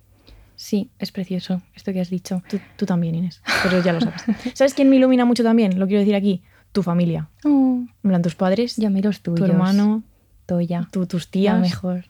[0.55, 2.41] Sí, es precioso esto que has dicho.
[2.49, 4.23] Tú, tú también, Inés, pero ya lo sabes.
[4.53, 5.79] ¿Sabes quién me ilumina mucho también?
[5.79, 6.41] Lo quiero decir aquí.
[6.71, 7.29] Tu familia.
[7.45, 9.39] Oh, En plan, tus padres, ya los tuyos.
[9.39, 10.03] tu hermano,
[10.45, 10.87] Toya.
[10.91, 11.55] tu- tus tías.
[11.55, 12.03] La mejor.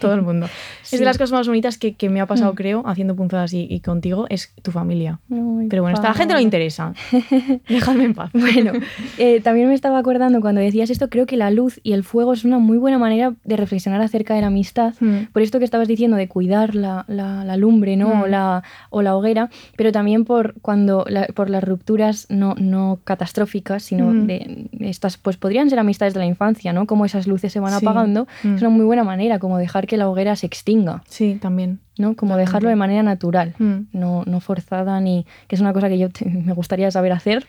[0.00, 0.46] todo el mundo.
[0.82, 0.96] Sí.
[0.96, 2.56] Es de las cosas más bonitas que, que me ha pasado, Mm.
[2.56, 5.20] creo, haciendo punzadas y, y contigo, es tu familia.
[5.30, 6.92] Ay, Pero bueno, a la gente no le interesa.
[7.68, 8.30] Dejadme en paz.
[8.34, 8.72] Bueno,
[9.18, 12.32] eh, también me estaba acordando cuando decías esto, creo que la luz y el fuego
[12.32, 14.94] es una muy buena manera de reflexionar acerca de la amistad.
[15.00, 15.24] Mm.
[15.32, 18.14] Por esto que estabas diciendo de cuidar la, la- la lumbre ¿no?
[18.14, 18.20] Mm.
[18.22, 23.82] o, la, o la hoguera, pero también por, cuando por las rupturas no, no catastróficas,
[23.82, 24.26] sino Mm.
[24.26, 26.86] de estas, pues podrían ser amistades de la infancia, ¿no?
[26.86, 27.86] Como esas luces se van Sí.
[27.86, 28.26] apagando.
[28.42, 28.54] Mm.
[28.54, 31.80] Es una muy buena manera, como dejar que la hoguera se extinga, Sí, también.
[31.98, 32.14] ¿no?
[32.16, 33.54] Como dejarlo de manera natural.
[33.58, 33.80] Mm.
[33.92, 37.46] No, no forzada ni que es una cosa que yo te- me gustaría saber hacer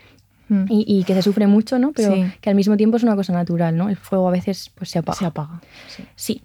[0.50, 0.66] Mm.
[0.68, 1.94] y, y que se sufre mucho, ¿no?
[1.94, 2.26] Pero Sí.
[2.42, 3.88] que al mismo tiempo es una cosa natural, ¿no?
[3.88, 5.18] El fuego a veces pues se apaga.
[5.18, 5.62] Se apaga.
[5.88, 6.04] Sí.
[6.16, 6.42] Sí.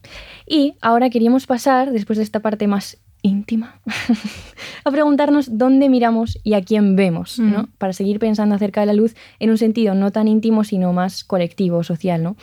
[0.47, 3.81] Y ahora queríamos pasar, después de esta parte más íntima,
[4.85, 7.65] a preguntarnos dónde miramos y a quién vemos, ¿no?
[7.65, 7.69] Mm.
[7.79, 11.25] Para seguir pensando acerca de la luz en un sentido no tan íntimo, sino más
[11.25, 12.37] colectivo, social, ¿no?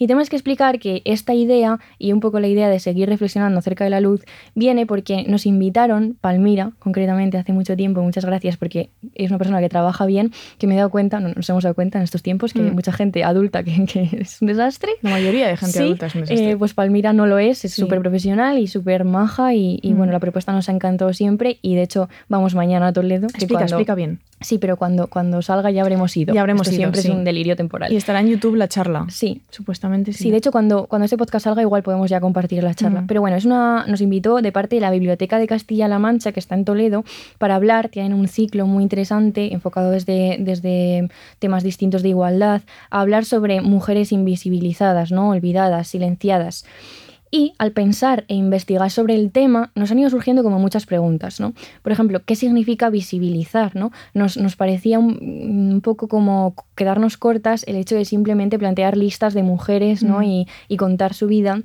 [0.00, 3.58] Y tenemos que explicar que esta idea y un poco la idea de seguir reflexionando
[3.58, 4.24] acerca de la luz
[4.54, 9.60] viene porque nos invitaron, Palmira, concretamente hace mucho tiempo, muchas gracias porque es una persona
[9.60, 12.22] que trabaja bien, que me he dado cuenta, no, nos hemos dado cuenta en estos
[12.22, 12.74] tiempos que hay Mm.
[12.74, 14.90] mucha gente adulta que, que es un desastre.
[15.02, 16.50] La mayoría de gente Sí, adulta es un desastre.
[16.52, 17.82] eh, pues Palmira no lo es, es Sí.
[17.82, 19.96] súper profesional y súper maja y, y Mm.
[19.98, 23.26] bueno, la propuesta nos ha encantado siempre y de hecho vamos mañana a Toledo.
[23.26, 24.20] explica, cuando- explica bien.
[24.40, 26.34] Sí, pero cuando, cuando salga ya habremos ido.
[26.34, 27.08] Ya habremos Esto ido, siempre sí.
[27.08, 27.92] es un delirio temporal.
[27.92, 29.06] Y estará en YouTube la charla.
[29.10, 30.24] Sí, Supuestamente sí.
[30.24, 33.04] Sí, de hecho, cuando, cuando este podcast salga, igual podemos ya compartir la charla.
[33.06, 36.40] Pero bueno, es una, nos invitó de parte de la Biblioteca de Castilla-La Mancha, que
[36.40, 37.04] está en Toledo,
[37.38, 37.88] para hablar.
[37.90, 43.60] Tienen un ciclo muy interesante, enfocado desde, desde temas distintos de igualdad, a hablar sobre
[43.60, 45.30] mujeres invisibilizadas, ¿no?
[45.30, 46.64] olvidadas, silenciadas.
[47.30, 51.38] Y al pensar e investigar sobre el tema, nos han ido surgiendo como muchas preguntas,
[51.38, 51.52] ¿no?
[51.82, 53.76] Por ejemplo, ¿qué significa visibilizar?
[53.76, 53.92] ¿no?
[54.14, 59.32] Nos, nos parecía un, un poco como quedarnos cortas el hecho de simplemente plantear listas
[59.34, 60.18] de mujeres ¿no?
[60.18, 60.24] Mm.
[60.24, 61.62] y, y contar su vida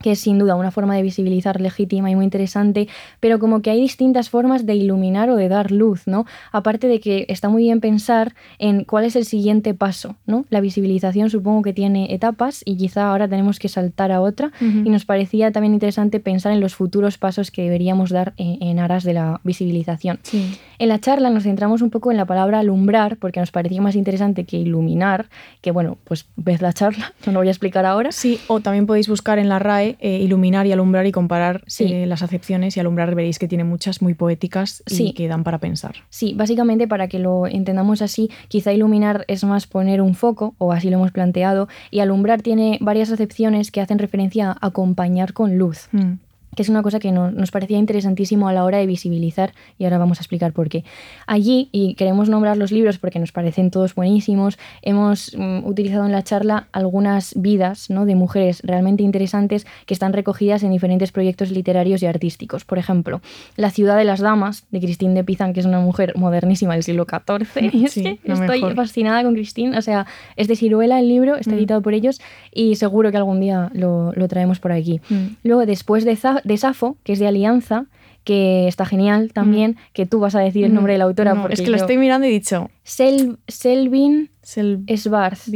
[0.00, 2.88] que es sin duda una forma de visibilizar legítima y muy interesante,
[3.20, 6.26] pero como que hay distintas formas de iluminar o de dar luz, ¿no?
[6.52, 10.44] Aparte de que está muy bien pensar en cuál es el siguiente paso, ¿no?
[10.50, 14.90] La visibilización supongo que tiene etapas y quizá ahora tenemos que saltar a otra y
[14.90, 19.04] nos parecía también interesante pensar en los futuros pasos que deberíamos dar en, en aras
[19.04, 20.18] de la visibilización.
[20.22, 20.58] Sí.
[20.78, 23.96] En la charla nos centramos un poco en la palabra alumbrar porque nos parecía más
[23.96, 25.26] interesante que iluminar,
[25.60, 28.12] que bueno, pues ves la charla, no lo voy a explicar ahora.
[28.12, 31.84] Sí, o también podéis buscar en la RAE eh, iluminar y alumbrar y comparar Sí.
[31.92, 35.12] eh, las acepciones y alumbrar veréis que tiene muchas muy poéticas y Sí.
[35.12, 35.94] que dan para pensar.
[36.10, 40.72] Sí, básicamente para que lo entendamos así, quizá iluminar es más poner un foco, o
[40.72, 45.56] así lo hemos planteado, y alumbrar tiene varias acepciones que hacen referencia a acompañar con
[45.58, 45.88] luz.
[45.92, 46.14] Mm.
[46.56, 49.84] Que es una cosa que no- nos parecía interesantísimo a la hora de visibilizar y
[49.84, 50.84] ahora vamos a explicar por qué.
[51.26, 56.12] Allí, y queremos nombrar los libros porque nos parecen todos buenísimos, hemos mm, utilizado en
[56.12, 58.06] la charla algunas vidas ¿no?
[58.06, 62.64] de mujeres realmente interesantes que están recogidas en diferentes proyectos literarios y artísticos.
[62.64, 63.20] Por ejemplo,
[63.56, 66.82] La ciudad de las damas, de Christine de Pizan, que es una mujer modernísima del
[66.82, 67.48] siglo XIV.
[67.88, 68.74] Es que estoy mejor.
[68.74, 69.76] fascinada con Christine.
[69.78, 71.58] O sea, es de Ciruela el libro, está Mm.
[71.58, 72.20] editado por ellos
[72.52, 75.00] y seguro que algún día lo, lo traemos por aquí.
[75.08, 75.36] Mm.
[75.44, 76.18] Luego, después de,
[76.48, 77.86] de Safo, que es de Alianza,
[78.24, 81.34] que está genial también, que tú vas a decir el nombre de la autora.
[81.34, 82.68] No, porque es que lo estoy mirando y he dicho.
[82.88, 85.46] Sel- Selvin Sel Svarth.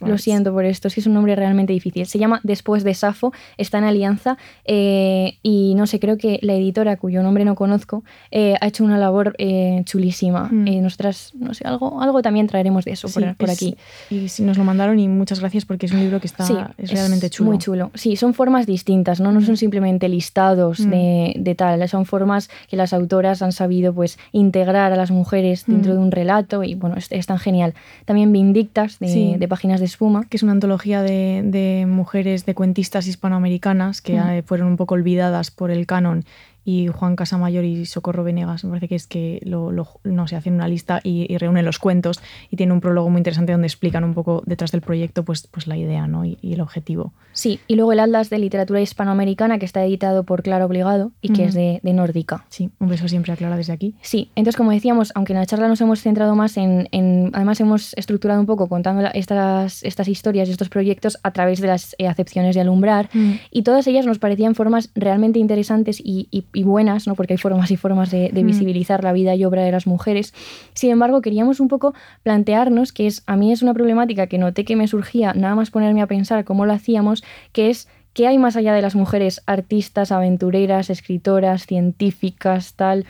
[0.00, 2.06] Lo siento por esto, es que es un nombre realmente difícil.
[2.06, 6.54] Se llama Después de Safo, está en Alianza eh, y no sé, creo que la
[6.54, 10.48] editora, cuyo nombre no conozco, eh, ha hecho una labor eh, chulísima.
[10.50, 10.68] Mm.
[10.68, 13.76] Eh, nosotras, no sé, algo, algo también traeremos de eso por, por aquí.
[14.08, 16.54] Y sí, nos lo mandaron y muchas gracias porque es un libro que está Sí,
[16.78, 17.50] es realmente chulo.
[17.50, 17.90] Muy chulo.
[17.94, 19.32] Sí, son formas distintas, ¿no?
[19.32, 20.90] No son simplemente listados Mm.
[20.90, 25.64] de, de tal, son formas que las autoras han sabido pues integrar a las mujeres
[25.66, 25.96] dentro Mm.
[25.96, 27.74] de un relato y bueno, es, es tan genial.
[28.04, 29.34] También Vindictas, de, Sí.
[29.38, 30.26] de Páginas de Espuma.
[30.28, 35.50] que es una antología de, de mujeres, de cuentistas hispanoamericanas que fueron un poco olvidadas
[35.50, 36.24] por el canon
[36.64, 40.36] y Juan Casamayor y Socorro Venegas, me parece que es que lo, lo- no sé,
[40.36, 43.66] hacen una lista y, y reúnen los cuentos y tiene un prólogo muy interesante donde
[43.66, 46.24] explican un poco detrás del proyecto pues, pues la idea ¿no?
[46.24, 47.12] y, y el objetivo.
[47.32, 51.30] Sí, y luego el Atlas de Literatura Hispanoamericana, que está editado por Clara Obligado y
[51.32, 52.44] que es de, de Nórdica.
[52.48, 53.94] Sí, un beso siempre a Clara desde aquí.
[54.02, 57.60] Sí, entonces como decíamos, aunque en la charla nos hemos centrado más en, en- además
[57.60, 61.66] hemos estructurado un poco contando la- estas, estas historias y estos proyectos a través de
[61.66, 63.32] las eh, acepciones de alumbrar Mm.
[63.50, 67.14] y todas ellas nos parecían formas realmente interesantes y, y- y buenas, ¿no?
[67.14, 68.46] porque hay formas y formas de, de Mm.
[68.46, 70.32] visibilizar la vida y obra de las mujeres.
[70.72, 74.64] Sin embargo, queríamos un poco plantearnos, que es a mí es una problemática que noté
[74.64, 78.38] que me surgía nada más ponerme a pensar cómo lo hacíamos, que es ¿Qué hay
[78.38, 83.06] más allá de las mujeres artistas, aventureras, escritoras, científicas, tal?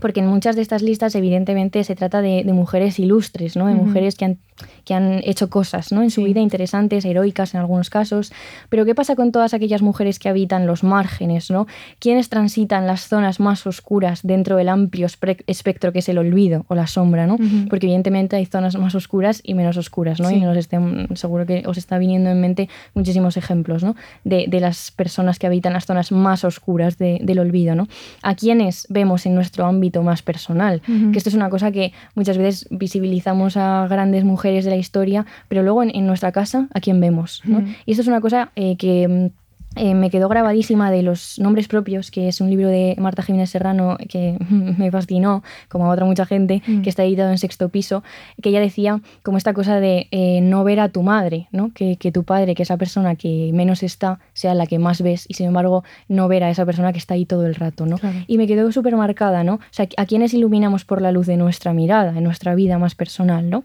[0.00, 3.66] Porque en muchas de estas listas, evidentemente, se trata de, de mujeres ilustres, ¿no?
[3.66, 4.38] De mujeres que han,
[4.84, 6.02] que han hecho cosas ¿no?
[6.02, 6.26] en su Sí.
[6.26, 8.32] vida interesantes, heroicas en algunos casos.
[8.68, 11.66] Pero ¿qué pasa con todas aquellas mujeres que habitan los márgenes, ¿no?
[11.98, 15.06] ¿Quiénes transitan las zonas más oscuras dentro del amplio
[15.46, 17.36] espectro que es el olvido o la sombra, ¿no?
[17.68, 20.28] Porque evidentemente hay zonas más oscuras y menos oscuras, ¿no?
[20.28, 20.36] Sí.
[20.36, 23.96] Y nos estén- seguro que os está viniendo en mente muchísimos ejemplos, ¿no?
[24.24, 27.88] De, de las personas que habitan las zonas más oscuras de- del olvido, ¿no?
[28.22, 30.80] A quienes vemos en nuestro ámbito más personal.
[31.12, 35.26] Que esto es una cosa que muchas veces visibilizamos a grandes mujeres de la historia,
[35.48, 37.42] pero luego en, en nuestra casa, ¿a quién vemos?
[37.86, 39.26] Y esto es una cosa eh, que mm,
[39.78, 43.50] eh, me quedó grabadísima de los nombres propios, que es un libro de Marta Jiménez
[43.50, 46.82] Serrano que me fascinó, como a otra mucha gente, Mm.
[46.82, 48.02] que está editado en sexto piso,
[48.42, 51.72] que ella decía como esta cosa de eh, no ver a tu madre, ¿no?
[51.72, 55.24] que, que tu padre, que esa persona que menos está, sea la que más ves,
[55.28, 57.86] y sin embargo no ver a esa persona que está ahí todo el rato.
[57.86, 57.98] ¿no?
[57.98, 58.18] Claro.
[58.26, 59.54] Y me quedó súper marcada, ¿no?
[59.54, 62.94] O sea, a quienes iluminamos por la luz de nuestra mirada, en nuestra vida más
[62.94, 63.64] personal, ¿no?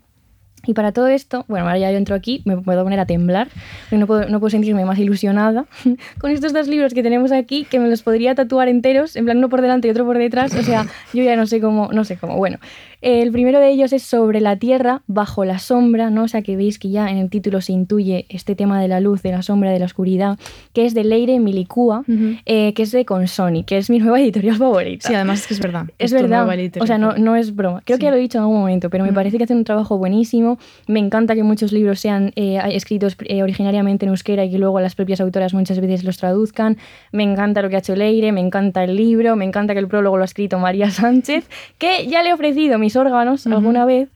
[0.65, 3.49] Y para todo esto, bueno, ahora ya yo entro aquí, me puedo poner a temblar,
[3.91, 5.65] no puedo, no puedo sentirme más ilusionada
[6.19, 9.39] con estos dos libros que tenemos aquí, que me los podría tatuar enteros, en plan
[9.39, 12.05] uno por delante y otro por detrás, o sea, yo ya no sé cómo, no
[12.05, 12.37] sé cómo.
[12.37, 12.59] Bueno,
[13.03, 16.23] el primero de ellos es sobre la tierra, bajo la sombra, ¿no?
[16.23, 18.99] O sea, que veis que ya en el título se intuye este tema de la
[18.99, 20.39] luz, de la sombra, de la oscuridad,
[20.73, 22.35] que es de Leire Milicúa, Ujú.
[22.45, 25.07] eh, que es de Consoni, que es mi nueva editorial favorita.
[25.07, 25.85] Sí, además es que es verdad.
[25.99, 26.47] Es tu verdad.
[26.79, 27.81] O sea, no, no es broma.
[27.85, 27.99] Creo Sí.
[28.01, 29.97] que ya lo he dicho en algún momento, pero me parece que hacen un trabajo
[29.97, 30.57] buenísimo.
[30.87, 34.79] Me encanta que muchos libros sean eh, escritos eh, originariamente en euskera y que luego
[34.79, 36.77] las propias autoras muchas veces los traduzcan.
[37.11, 39.87] Me encanta lo que ha hecho Leire, me encanta el libro, me encanta que el
[39.87, 43.55] prólogo lo ha escrito María Sánchez, que ya le he ofrecido mis órganos Ujú.
[43.55, 44.09] alguna vez.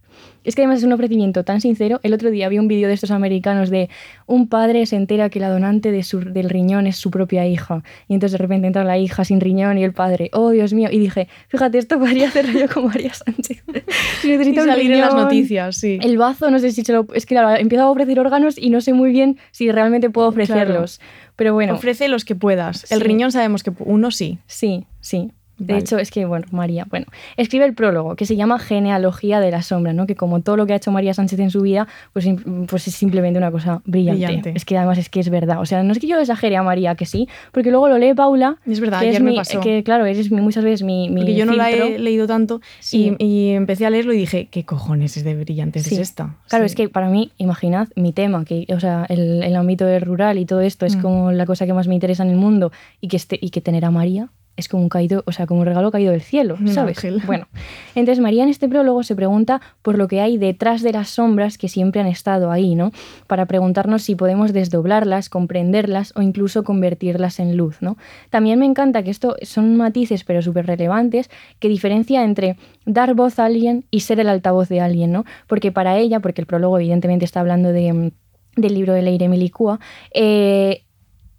[0.44, 2.00] Es que además es un ofrecimiento tan sincero.
[2.04, 3.90] El otro día vi un vídeo de estos americanos de
[4.28, 7.84] un padre se entera que la donante de su- del riñón es su propia hija.
[8.08, 10.88] Y entonces de repente entra la hija sin riñón y el padre, oh Dios mío.
[10.90, 13.62] Y dije, fíjate, esto podría hacer yo con María Sánchez.
[14.22, 16.00] si un salir en las riñón, noticias, sí.
[16.02, 17.06] El bazo, no sé si se lo.
[17.14, 20.30] Es que claro, empiezo a ofrecer órganos y no sé muy bien si realmente puedo
[20.30, 21.02] ofrecerlos.
[21.36, 22.90] Pero bueno, Ofrece los que puedas.
[22.92, 23.04] El Sí.
[23.04, 24.40] riñón sabemos que uno sí.
[24.48, 25.32] Sí, sí.
[25.58, 25.80] De Vale.
[25.80, 29.62] hecho, es que, bueno, María, bueno, escribe el prólogo que se llama Genealogía de la
[29.64, 30.06] Sombra, ¿no?
[30.06, 32.28] Que como todo lo que ha hecho María Sánchez en su vida, pues,
[32.68, 34.26] pues es simplemente una cosa brillante.
[34.26, 34.54] Brillante.
[34.56, 35.60] Es que además es que es verdad.
[35.60, 38.14] O sea, no es que yo exagere a María, que sí, porque luego lo lee
[38.14, 38.58] Paula.
[38.66, 39.60] Es verdad, que ayer es me mi- pasó.
[39.62, 41.10] Que claro, mi- muchas veces mi.
[41.10, 42.04] mi Porque yo no la he filtro.
[42.04, 43.16] leído tanto Sí.
[43.20, 45.96] y, y empecé a leerlo y dije, ¿qué cojones es de brillante Sí.
[45.96, 46.36] es esta?
[46.50, 46.68] Claro, Sí.
[46.68, 50.46] es que para mí, imaginad mi tema, que, o sea, el, el ámbito rural y
[50.46, 51.02] todo esto es Mm.
[51.02, 53.62] como la cosa que más me interesa en el mundo y que, este, y que
[53.62, 56.58] tener a María es como un caído, o sea, como un regalo caído del cielo,
[56.66, 56.98] ¿sabes?
[56.98, 57.22] ángel.
[57.26, 57.48] Bueno,
[57.96, 61.58] entonces María en este prólogo se pregunta por lo que hay detrás de las sombras
[61.58, 62.92] que siempre han estado ahí, ¿no?
[63.28, 67.98] Para preguntarnos si podemos desdoblarlas, comprenderlas o incluso convertirlas en luz, ¿no?
[68.30, 71.30] También me encanta que esto son matices pero súper relevantes
[71.60, 75.26] que diferencia entre dar voz a alguien y ser el altavoz de alguien, ¿no?
[75.48, 78.12] Porque para ella, porque el prólogo evidentemente está hablando de, mm,
[78.56, 79.80] del libro de Leire Milicúa,
[80.14, 80.84] eh,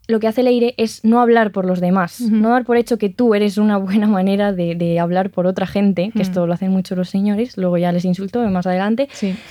[0.09, 3.11] lo que hace Leire es no hablar por los demás, no dar por hecho que
[3.11, 6.97] tú eres una buena manera de, hablar por otra gente, que esto lo hacen mucho
[6.97, 9.09] los señores, luego ya les insulto más adelante,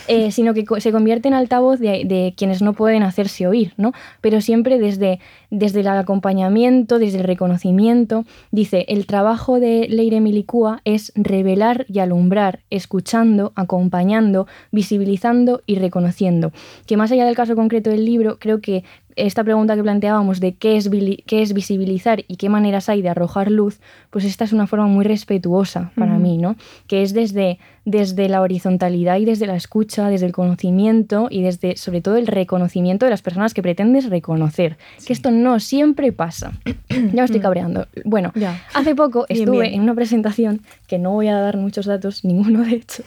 [0.07, 3.93] eh, sino que se convierte en altavoz de, quienes no pueden hacerse oír, ¿no?
[4.19, 5.19] Pero siempre desde,
[5.51, 8.25] desde el acompañamiento, desde el reconocimiento.
[8.51, 16.51] Dice, el trabajo de Leire Milicúa es revelar y alumbrar, escuchando, acompañando, visibilizando y reconociendo.
[16.87, 18.83] Que más allá del caso concreto del libro, creo que
[19.18, 20.89] esta pregunta que planteábamos de qué es,
[21.26, 24.88] qué es visibilizar y qué maneras hay de arrojar luz, pues esta es una forma
[24.88, 26.55] muy respetuosa para mí, ¿no?
[26.88, 31.78] Que es desde desde la horizontalidad y desde la escucha, desde el conocimiento y desde
[31.78, 34.78] sobre todo el reconocimiento de las personas que pretendes reconocer.
[35.05, 36.51] Que esto no siempre pasa.
[36.89, 37.88] ya me estoy cabreando.
[38.03, 38.34] Bueno,
[38.74, 42.76] hace poco estuve en una presentación, que no voy a dar muchos datos, ninguno de
[42.76, 43.03] hecho,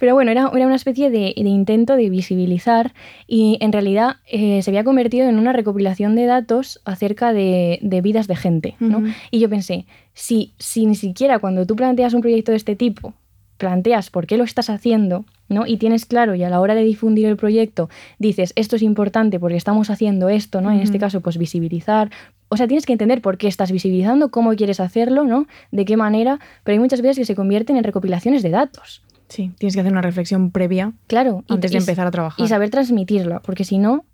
[0.00, 2.94] pero bueno, era, era una especie de, intento de visibilizar
[3.26, 8.26] y en realidad eh, se había convertido en una recopilación de datos acerca de, vidas
[8.26, 8.74] de gente.
[8.80, 9.02] ¿no?
[9.30, 13.14] Y yo pensé, si, si ni siquiera cuando tú planteas un proyecto de este tipo
[13.56, 15.66] planteas por qué lo estás haciendo, ¿no?
[15.66, 17.88] Y tienes claro y a la hora de difundir el proyecto
[18.18, 20.70] dices, esto es importante porque estamos haciendo esto, ¿no?
[20.70, 22.10] En este caso, pues visibilizar.
[22.48, 25.46] O sea, tienes que entender por qué estás visibilizando, cómo quieres hacerlo, ¿no?
[25.70, 29.02] De qué manera, pero hay muchas veces que se convierten en recopilaciones de datos.
[29.28, 32.44] Sí, tienes que hacer una reflexión previa claro, antes de empezar a trabajar.
[32.44, 34.04] Y saber transmitirlo, porque si no,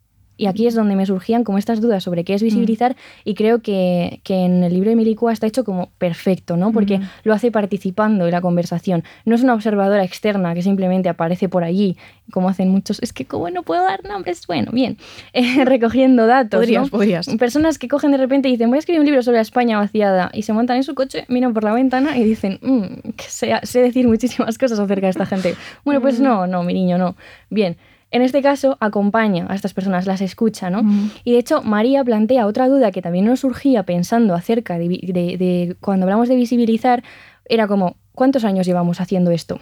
[0.41, 3.61] y aquí es donde me surgían como estas dudas sobre qué es visibilizar y creo
[3.61, 6.73] que, en el libro de Milicua está hecho como perfecto, ¿no?
[6.73, 9.05] Porque lo hace participando en la conversación.
[9.27, 11.99] No es una observadora externa que simplemente aparece por allí,
[12.33, 13.03] como hacen muchos.
[13.03, 14.97] Es que como no puedo dar nombres, bueno, bien,
[15.35, 16.59] eh, recogiendo datos.
[16.59, 17.29] Podrías, podrías.
[17.39, 19.79] Personas que cogen de repente y dicen, voy a escribir un libro sobre la España
[19.79, 23.25] vaciada y se montan en su coche, miran por la ventana y dicen, mm, que
[23.25, 25.55] sé, sé decir muchísimas cosas acerca de esta gente.
[25.85, 27.15] Bueno, pues no, no, mi niño, no.
[27.51, 27.77] Bien,
[28.11, 30.83] en este caso, acompaña a estas personas, las escucha, ¿no?
[31.25, 36.07] Y de hecho, María plantea otra duda que también nos surgía pensando acerca de cuando
[36.07, 37.05] hablamos de visibilizar,
[37.45, 39.61] era como, ¿cuántos años llevamos haciendo esto?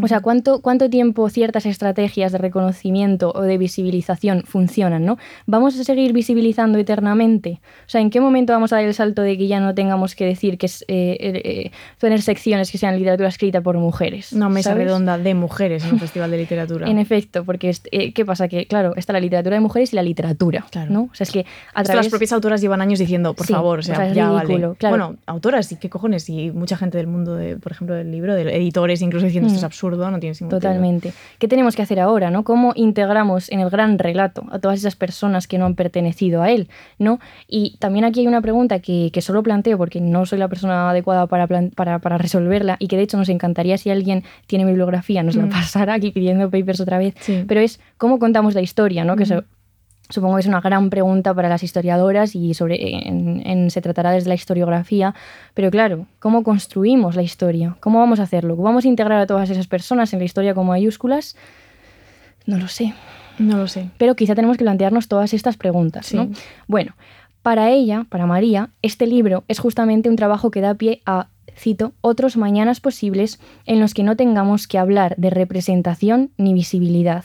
[0.00, 5.04] O sea, ¿cuánto, ¿cuánto tiempo ciertas estrategias de reconocimiento o de visibilización funcionan?
[5.04, 5.18] ¿no?
[5.46, 7.60] ¿Vamos a seguir visibilizando eternamente?
[7.86, 10.14] O sea, ¿en qué momento vamos a dar el salto de que ya no tengamos
[10.14, 14.32] que decir que es eh, eh, tener secciones que sean literatura escrita por mujeres?
[14.32, 16.86] Una mesa redonda de mujeres en un festival de literatura.
[16.90, 18.48] en efecto, porque eh, ¿qué pasa?
[18.48, 20.64] Que, claro, está la literatura de mujeres y la literatura.
[20.70, 20.90] Claro.
[20.90, 21.02] ¿no?
[21.02, 22.06] O sea, es que a través...
[22.06, 24.96] Las propias autoras llevan años diciendo, por favor, o sea, ya ridículo, Claro.
[24.96, 28.34] Bueno, autoras y qué cojones, y mucha gente del mundo, de, por ejemplo, del libro,
[28.34, 29.66] de editores incluso diciendo esto es mm.
[29.82, 30.60] Absurdo no tiene sentido.
[30.60, 31.12] Totalmente.
[31.38, 32.30] ¿Qué tenemos que hacer ahora?
[32.30, 32.44] ¿no?
[32.44, 36.50] ¿Cómo integramos en el gran relato a todas esas personas que no han pertenecido a
[36.50, 36.68] él?
[36.98, 37.18] ¿no?
[37.48, 40.90] Y también aquí hay una pregunta que, que solo planteo porque no soy la persona
[40.90, 45.22] adecuada para, para, para, resolverla y que de hecho nos encantaría si alguien tiene bibliografía
[45.22, 45.50] nos la mm.
[45.50, 47.14] pasara aquí pidiendo papers otra vez,
[47.48, 49.16] pero es cómo contamos la historia, ¿no?
[49.16, 49.42] Que mm.
[50.12, 54.28] Supongo que es una gran pregunta para las historiadoras y sobre, en, se tratará desde
[54.28, 55.14] la historiografía,
[55.54, 57.76] pero claro, ¿cómo construimos la historia?
[57.80, 58.54] ¿Cómo vamos a hacerlo?
[58.56, 61.34] ¿Cómo vamos a integrar a todas esas personas en la historia como mayúsculas?
[62.44, 62.92] No lo sé.
[63.38, 63.88] No lo sé.
[63.96, 66.12] Pero quizá tenemos que plantearnos todas estas preguntas.
[66.12, 66.28] ¿no?
[66.66, 66.94] Bueno,
[67.40, 71.92] para ella, para María, este libro es justamente un trabajo que da pie a cito,
[72.00, 77.24] otros mañanas posibles en los que no tengamos que hablar de representación ni visibilidad.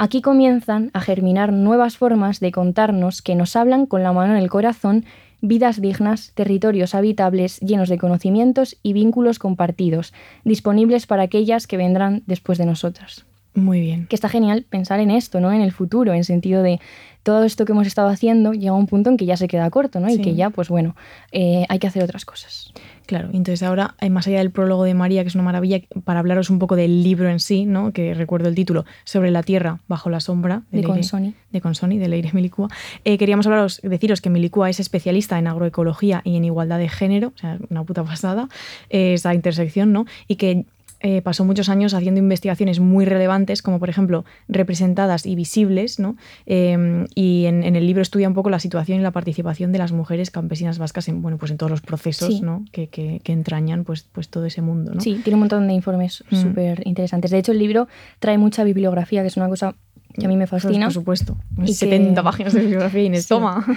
[0.00, 4.40] Aquí comienzan a germinar nuevas formas de contarnos que nos hablan con la mano en
[4.40, 5.04] el corazón
[5.40, 12.22] vidas dignas, territorios habitables llenos de conocimientos y vínculos compartidos, disponibles para aquellas que vendrán
[12.26, 13.24] después de nosotras.
[13.54, 14.06] Muy bien.
[14.06, 15.52] Que está genial pensar en esto, ¿no?
[15.52, 16.78] En el futuro, en sentido de
[17.24, 19.68] todo esto que hemos estado haciendo llega a un punto en que ya se queda
[19.68, 20.08] corto, ¿no?
[20.08, 20.94] Y que ya, pues bueno,
[21.32, 22.72] eh, hay que hacer otras cosas.
[23.08, 26.20] Claro, entonces ahora, eh, más allá del prólogo de María, que es una maravilla, para
[26.20, 27.90] hablaros un poco del libro en sí, ¿no?
[27.90, 31.32] que recuerdo el título, Sobre la Tierra bajo la sombra, de, Consoni.
[31.50, 32.68] De Consoni, de Leire Milicua.
[33.06, 37.32] Eh, queríamos hablaros, deciros que Milicua es especialista en agroecología y en igualdad de género,
[37.34, 38.50] o sea, una puta pasada,
[38.90, 40.04] esa intersección, ¿no?
[40.26, 40.66] Y que
[41.00, 46.16] eh, pasó muchos años haciendo investigaciones muy relevantes, como por ejemplo representadas y visibles, ¿no?
[46.46, 49.92] Em, y en, el libro estudia un poco la situación y la participación de las
[49.92, 52.64] mujeres campesinas vascas en, bueno, pues en todos los procesos ¿no?
[52.72, 54.94] que, que, entrañan pues, pues todo ese mundo.
[54.94, 55.00] ¿no?
[55.00, 56.36] Sí, tiene un montón de informes mm.
[56.36, 57.30] súper interesantes.
[57.30, 57.88] De hecho, el libro
[58.18, 59.74] trae mucha bibliografía, que es una cosa
[60.18, 60.86] que a mí me fascina.
[60.86, 61.36] Por supuesto.
[61.64, 63.28] Y 70 páginas de bibliografía y sí.
[63.28, 63.64] toma.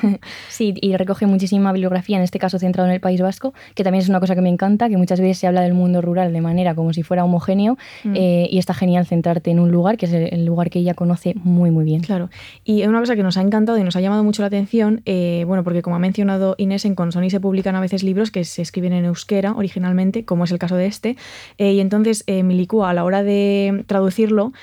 [0.50, 4.02] Sí, y recoge muchísima bibliografía, en este caso centrado en el País Vasco, que también
[4.02, 6.42] es una cosa que me encanta, que muchas veces se habla del mundo rural de
[6.42, 8.14] manera como si fuera homogéneo mm.
[8.16, 11.36] eh, y está genial centrarte en un lugar, que es el, lugar que ella conoce
[11.44, 12.02] muy, muy bien.
[12.02, 12.30] Claro.
[12.64, 15.44] Y una cosa que nos ha encantado y nos ha llamado mucho la atención, eh,
[15.48, 18.62] bueno, porque como ha mencionado Inés, en Consoni se publican a veces libros que se
[18.62, 21.18] escriben en euskera originalmente, como es el caso de este,
[21.58, 24.54] eh, y entonces Milicua a la hora de traducirlo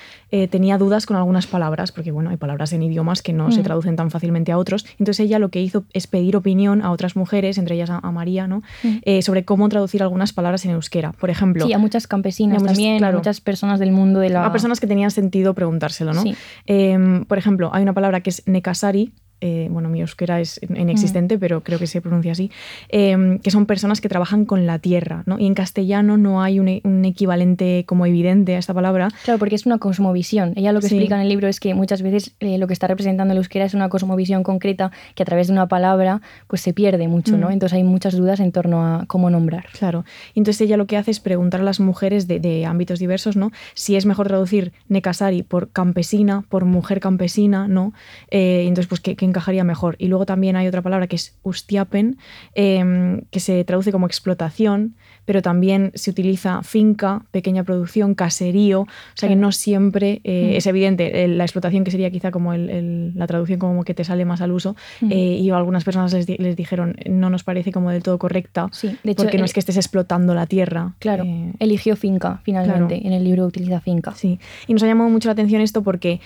[0.51, 3.61] tenía dudas con algunas palabras palabras, porque bueno, hay palabras en idiomas que no se
[3.61, 3.63] Mm.
[3.65, 4.87] traducen tan fácilmente a otros.
[4.99, 8.11] Entonces ella lo que hizo es pedir opinión a otras mujeres, entre ellas a, a
[8.11, 8.63] María, ¿no?
[8.83, 8.97] Mm.
[9.03, 11.13] Eh, sobre cómo traducir algunas palabras en euskera.
[11.13, 13.17] Por ejemplo, Sí, a muchas campesinas A muchas- también, claro.
[13.17, 14.47] a muchas personas del mundo de la...
[14.47, 16.23] a personas que tenían sentido preguntárselo, ¿no?
[16.23, 16.35] Sí.
[16.67, 16.97] Eh,
[17.29, 21.63] por ejemplo, hay una palabra que es nekasari, eh, bueno, mi euskera es inexistente, pero
[21.63, 22.51] creo que se pronuncia así,
[22.89, 25.39] eh, que son personas que trabajan con la tierra, ¿no?
[25.39, 29.09] Y en castellano no hay un, e- un equivalente como evidente a esta palabra.
[29.25, 30.53] Claro, porque es una cosmovisión.
[30.57, 30.95] Ella lo que Sí.
[30.97, 33.65] explica en el libro es que muchas veces eh, lo que está representando el euskera
[33.65, 37.49] es una cosmovisión concreta que a través de una palabra pues se pierde mucho, ¿no?
[37.49, 37.53] Mm.
[37.53, 39.67] Entonces hay muchas dudas en torno a cómo nombrar.
[39.79, 40.05] Claro.
[40.35, 43.51] Entonces ella lo que hace es preguntar a las mujeres de, de ámbitos diversos, ¿no?
[43.75, 47.93] Si es mejor traducir nekasari por campesina, por mujer campesina, ¿no?
[48.31, 49.97] Eh, entonces, pues, ¿qué, qué encajaría mejor?
[49.99, 52.19] Y luego también hay otra palabra que es ustiapen,
[52.55, 58.87] eh, que se traduce como explotación, pero también se utiliza finca, pequeña producción, caserío, o
[59.15, 60.57] sea que no siempre eh, Mm.
[60.57, 64.05] es evidente la explotación que sería quizá como el- el- la traducción como que te
[64.05, 65.13] sale más al uso Mm.
[65.13, 68.97] eh, y algunas personas les, les dijeron no nos parece como del todo correcta Sí,
[69.05, 70.95] de hecho, porque no es que estés explotando la tierra.
[70.99, 72.95] Claro, Eh, eligió finca finalmente.
[72.97, 73.07] claro.
[73.07, 74.15] En el libro utiliza finca.
[74.15, 74.39] sí.
[74.67, 76.21] Y nos ha llamado mucho la atención esto porque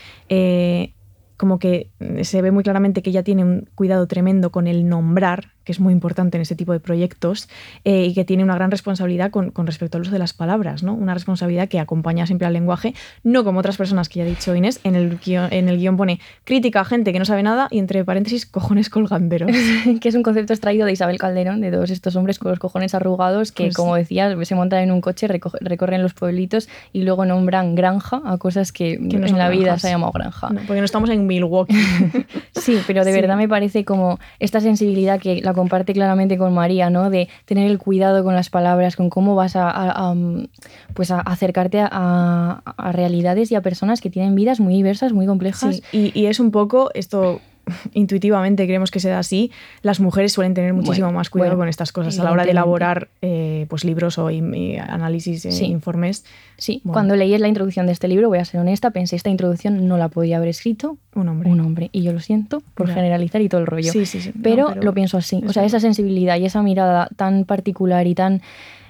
[1.43, 1.90] como que
[2.22, 5.80] se ve muy claramente que ella tiene un cuidado tremendo con el nombrar, que es
[5.80, 7.48] muy importante en este tipo de proyectos,
[7.84, 10.82] eh, y que tiene una gran responsabilidad con, con respecto al uso de las palabras,
[10.82, 10.94] ¿no?
[10.94, 14.54] Una responsabilidad que acompaña siempre al lenguaje, no como otras personas que ya ha dicho
[14.54, 17.68] Inés, en el guion, en el guion pone crítica a gente que no sabe nada
[17.70, 19.50] y entre paréntesis cojones colganderos.
[20.00, 22.94] que es un concepto extraído de Isabel Calderón, de todos estos hombres con los cojones
[22.94, 27.02] arrugados que, Pues- como decías, se montan en un coche, reco- recorren los pueblitos y
[27.02, 29.82] luego nombran granja a cosas que, Que no en la vida granjas.
[29.82, 30.50] se ha llamado granja.
[30.50, 31.74] No, porque no estamos en Milwaukee.
[32.54, 33.20] Sí, pero de Sí.
[33.20, 37.11] verdad me parece como esta sensibilidad que la comparte claramente con María, ¿no?
[37.11, 40.46] De tener el cuidado con las palabras, con cómo vas a, mm,
[40.94, 45.82] pues a acercarte a, realidades y a personas que tienen vidas muy diversas, muy complejas.
[45.90, 47.40] Sí, y es un poco, esto
[47.94, 49.50] intuitivamente creemos que se da así,
[49.82, 52.44] las mujeres suelen tener muchísimo Bueno, más cuidado bueno, con estas cosas a la hora
[52.44, 55.66] de elaborar eh, pues libros o análisis, eh, Sí.
[55.66, 56.24] informes.
[56.58, 56.92] Sí, Bueno.
[56.94, 59.96] cuando leí la introducción de este libro, voy a ser honesta, pensé esta introducción no
[59.96, 61.50] la podía haber escrito Un hombre.
[61.50, 61.88] un hombre.
[61.92, 63.92] Y yo lo siento por generalizar y todo el rollo.
[63.92, 64.32] Sí, sí, sí.
[64.34, 65.42] No, pero, lo pienso así.
[65.46, 68.42] O sea, esa sensibilidad y esa mirada tan particular y tan...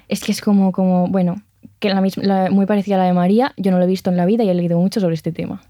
[0.09, 1.41] Es que es como, como bueno,
[1.79, 3.53] que la misma, la- muy parecida a la de María.
[3.57, 5.63] Yo no lo he visto en la vida y he leído mucho sobre este tema.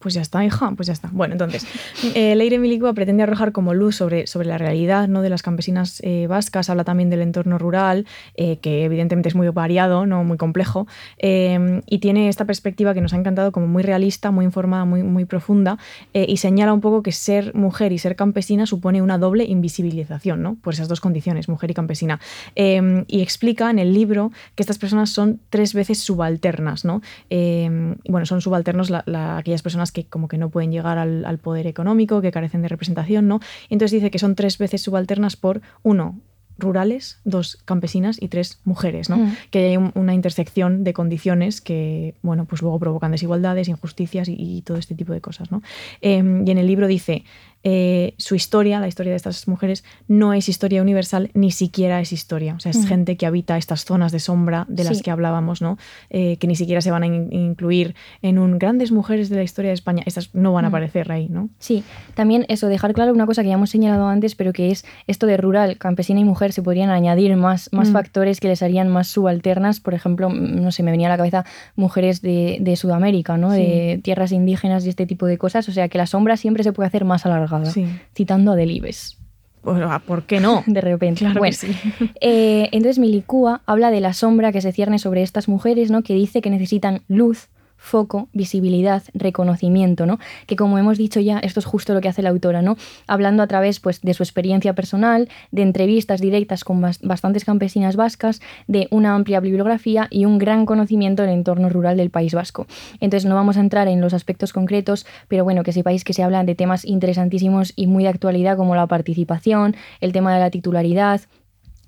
[0.00, 1.10] Pues ya está, hija, pues ya está.
[1.12, 1.66] Bueno, entonces,
[2.14, 5.20] eh, Leire Milikua pretende arrojar como luz sobre, sobre la realidad ¿no?
[5.20, 9.46] de las campesinas eh, vascas, habla también del entorno rural, eh, que evidentemente es muy
[9.50, 10.24] variado, ¿no?
[10.24, 10.86] muy complejo,
[11.18, 15.02] eh, y tiene esta perspectiva que nos ha encantado como muy realista, muy informada, muy,
[15.02, 15.76] muy profunda,
[16.14, 20.42] eh, y señala un poco que ser mujer y ser campesina supone una doble invisibilización,
[20.42, 20.54] ¿no?
[20.62, 22.20] por esas dos condiciones, mujer y campesina.
[22.56, 27.02] Eh, y explica en el libro que estas personas son tres veces subalternas, ¿no?
[27.28, 27.68] Eh,
[28.08, 29.04] bueno, son subalternos la-
[29.36, 32.68] aquellas personas que como que no pueden llegar al, al poder económico, que carecen de
[32.68, 33.40] representación, ¿no?
[33.68, 36.18] Entonces dice que son tres veces subalternas por, uno,
[36.58, 39.16] rurales, dos campesinas y tres mujeres, ¿no?
[39.16, 39.36] Mm.
[39.50, 44.34] Que hay un- una intersección de condiciones que, bueno, pues luego provocan desigualdades, injusticias y,
[44.38, 45.62] y todo este tipo de cosas, ¿no?
[46.02, 47.24] Eh, y en el libro dice,
[47.62, 52.12] eh, su historia, la historia de estas mujeres, no es historia universal, ni siquiera es
[52.12, 52.54] historia.
[52.54, 52.84] O sea, es Mm.
[52.86, 55.02] gente que habita estas zonas de sombra de las Sí.
[55.02, 55.76] que hablábamos, ¿no?
[56.08, 59.42] Eh, que ni siquiera se van a in- incluir en un grandes mujeres de la
[59.42, 60.02] historia de España.
[60.06, 60.72] Estas no van a Mm.
[60.74, 61.50] aparecer ahí, ¿no?
[61.58, 61.84] Sí,
[62.14, 65.26] también eso, dejar claro una cosa que ya hemos señalado antes, pero que es esto
[65.26, 67.92] de rural, campesina y mujer, se podrían añadir más, más Mm.
[67.92, 69.80] factores que les harían más subalternas.
[69.80, 71.44] Por ejemplo, no sé, me venía a la cabeza
[71.76, 73.50] mujeres de, de Sudamérica, ¿no?
[73.50, 75.68] De tierras indígenas y este tipo de cosas.
[75.68, 77.49] O sea, que la sombra siempre se puede hacer más alargada.
[77.66, 77.86] Sí.
[78.14, 79.18] Citando a Delibes.
[79.62, 80.62] Pues, ah, ¿Por qué no?
[80.66, 81.20] De repente.
[81.20, 81.68] Claro bueno, sí.
[82.20, 86.02] eh, entonces Milicúa habla de la sombra que se cierne sobre estas mujeres, ¿no?
[86.02, 87.48] Que dice que necesitan luz,
[87.80, 90.18] foco, visibilidad, reconocimiento, ¿no?
[90.46, 92.76] Que como hemos dicho ya, esto es justo lo que hace la autora, ¿no?
[93.06, 97.96] Hablando a través pues, de su experiencia personal, de entrevistas directas con bas- bastantes campesinas
[97.96, 102.66] vascas, de una amplia bibliografía y un gran conocimiento del entorno rural del País Vasco.
[103.00, 106.22] Entonces no vamos a entrar en los aspectos concretos, pero bueno, que sepáis que se
[106.22, 110.50] hablan de temas interesantísimos y muy de actualidad como la participación, el tema de la
[110.50, 111.22] titularidad,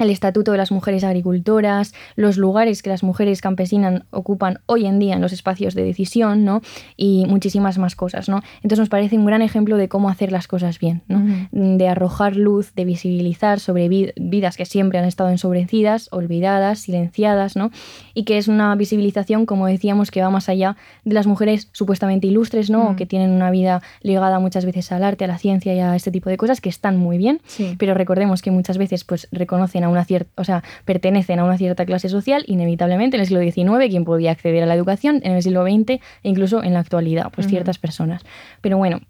[0.02, 4.98] el estatuto de las mujeres agricultoras, los lugares que las mujeres campesinas ocupan hoy en
[4.98, 6.60] día en los espacios de decisión, ¿no?
[6.96, 8.42] Y muchísimas más cosas, ¿no?
[8.56, 11.18] Entonces nos parece un gran ejemplo de cómo hacer las cosas bien, ¿no?
[11.18, 11.76] Ujú.
[11.78, 17.56] De arrojar luz, de visibilizar sobre vid- vidas que siempre han estado ensobrecidas, olvidadas, silenciadas,
[17.56, 17.70] ¿no?
[18.14, 22.26] Y que es una visibilización, como decíamos, que va más allá de las mujeres supuestamente
[22.26, 22.88] ilustres, ¿no?
[22.88, 22.96] O Mm.
[22.96, 26.10] que tienen una vida ligada muchas veces al arte, a la ciencia y a este
[26.10, 27.76] tipo de cosas que están muy bien, Sí.
[27.78, 31.58] pero recordemos que muchas veces pues reconocen a una cierta, o sea, pertenecen a una
[31.58, 35.32] cierta clase social, inevitablemente en el siglo XIX, quien podía acceder a la educación, en
[35.32, 38.22] el siglo XX e incluso en la actualidad, pues ciertas personas.
[38.60, 39.00] Pero bueno,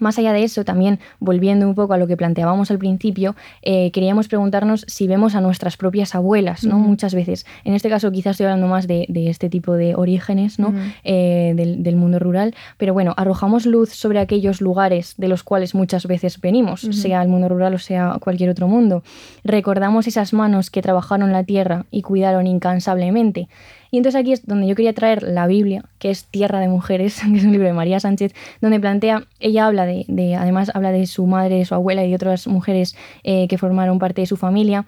[0.00, 3.90] más allá de eso, también volviendo un poco a lo que planteábamos al principio, eh,
[3.92, 6.78] queríamos preguntarnos si vemos a nuestras propias abuelas, ¿no?
[6.78, 7.46] Muchas veces.
[7.64, 10.74] En este caso quizás estoy hablando más de, este tipo de orígenes, ¿no?
[11.04, 16.06] Eh, del, mundo rural, pero bueno, arrojamos luz sobre aquellos lugares de los cuales muchas
[16.06, 19.04] veces venimos, sea el mundo rural o sea cualquier otro mundo.
[19.44, 23.48] Recordamos esas manos que trabajaron la tierra y cuidaron incansablemente.
[23.94, 27.20] Y entonces aquí es donde yo quería traer la Biblia, que es Tierra de Mujeres,
[27.30, 31.06] que es un libro de María Sánchez, donde plantea, ella habla de, además habla de
[31.06, 34.36] su madre, de su abuela y de otras mujeres eh, que formaron parte de su
[34.36, 34.84] familia,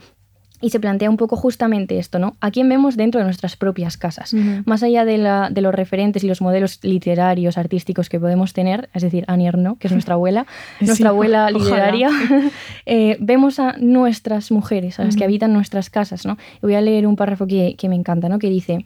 [0.60, 2.36] y se plantea un poco justamente esto, ¿no?
[2.40, 4.34] ¿A quién vemos dentro de nuestras propias casas?
[4.64, 8.88] Más allá de, la, de, los referentes y los modelos literarios, artísticos que podemos tener,
[8.94, 10.46] es decir, Annie Ernaux, que es nuestra abuela,
[10.80, 12.10] nuestra abuela literaria,
[12.86, 16.38] eh, vemos a nuestras mujeres, a las que habitan nuestras casas, ¿no?
[16.62, 18.38] voy a leer un párrafo que, que me encanta, ¿no?
[18.38, 18.84] Que dice,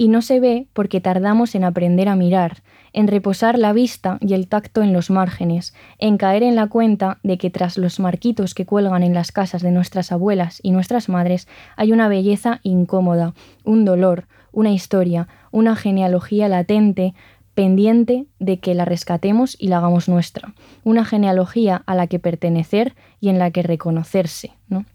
[0.00, 2.62] y no se ve porque tardamos en aprender a mirar,
[2.94, 7.18] en reposar la vista y el tacto en los márgenes, en caer en la cuenta
[7.22, 11.10] de que tras los marquitos que cuelgan en las casas de nuestras abuelas y nuestras
[11.10, 17.12] madres hay una belleza incómoda, un dolor, una historia, una genealogía latente,
[17.52, 22.94] pendiente de que la rescatemos y la hagamos nuestra, una genealogía a la que pertenecer
[23.20, 24.86] y en la que reconocerse, ¿no?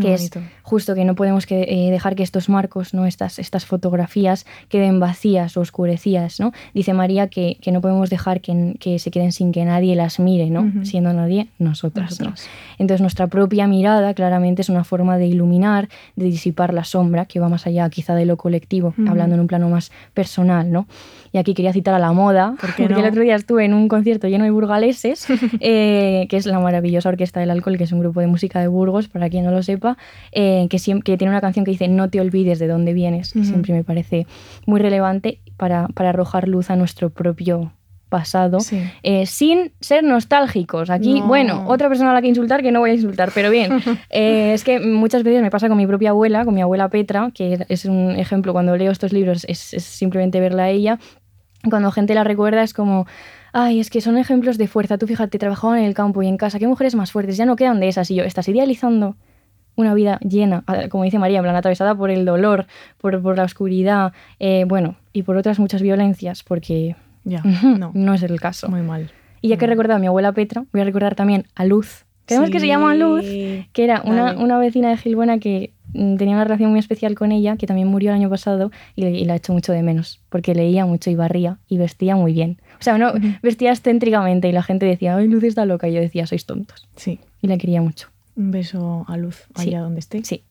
[0.00, 0.30] Que es
[0.62, 3.06] justo que no podemos que, eh, dejar que estos marcos, ¿no?
[3.06, 6.40] estas, estas fotografías queden vacías o oscurecidas.
[6.40, 6.52] ¿no?
[6.74, 10.20] Dice María que, que no podemos dejar que, que, se queden sin que nadie las
[10.20, 10.84] mire, ¿no?
[10.84, 12.18] siendo nadie nosotras.
[12.78, 17.40] Entonces nuestra propia mirada claramente es una forma de iluminar, de disipar la sombra, que
[17.40, 20.70] va más allá quizá de lo colectivo, hablando en un plano más personal.
[20.70, 20.86] ¿no?
[21.32, 24.28] Y aquí quería citar a La Moda, porque el otro día estuve en un concierto
[24.28, 25.26] lleno de burgaleses,
[25.60, 28.68] eh, que es la maravillosa Orquesta del Alcohol, que es un grupo de música de
[28.68, 29.96] Burgos, para quien no lo sepa,
[30.32, 33.44] eh, que, que tiene una canción que dice No te olvides de dónde vienes, que
[33.44, 34.26] siempre me parece
[34.66, 37.72] muy relevante para, para arrojar luz a nuestro propio
[38.10, 38.58] pasado,
[39.02, 40.90] eh, sin ser nostálgicos.
[40.90, 43.80] Aquí, bueno, otra persona a la que insultar que no voy a insultar, pero bien,
[44.10, 47.64] es que muchas veces me pasa con mi propia abuela, con mi abuela Petra, que
[47.68, 50.98] es un ejemplo, cuando leo estos libros es, es simplemente verla a ella,
[51.68, 53.06] cuando gente la recuerda es como,
[53.52, 54.98] ay, es que son ejemplos de fuerza.
[54.98, 57.56] Tú fíjate, trabajaban en el campo y en casa, qué mujeres más fuertes, ya no
[57.56, 58.10] quedan de esas.
[58.10, 59.16] Y yo, estás idealizando
[59.76, 62.66] una vida llena, como dice María, en plan, atravesada por el dolor,
[62.98, 67.90] por, por la oscuridad, eh, bueno, y por otras muchas violencias, porque ya, no.
[67.94, 68.68] no es el caso.
[68.68, 69.10] Muy mal.
[69.40, 72.04] Y ya que he recordado a mi abuela Petra, voy a recordar también a Luz,
[72.26, 76.44] que que se llama Luz, que era una, una vecina de Gilbuena que tenía una
[76.44, 79.52] relación muy especial con ella, que también murió el año pasado y, la he hecho
[79.52, 82.60] mucho de menos, porque leía mucho y barría y vestía muy bien.
[82.78, 83.12] O sea, no,
[83.42, 86.88] vestía excéntricamente y la gente decía, ay, Luz está loca, y yo decía, sois tontos.
[86.96, 87.20] Sí.
[87.42, 88.08] Y la quería mucho.
[88.36, 90.24] Un beso a Luz, allá donde esté.
[90.24, 90.44] Sí.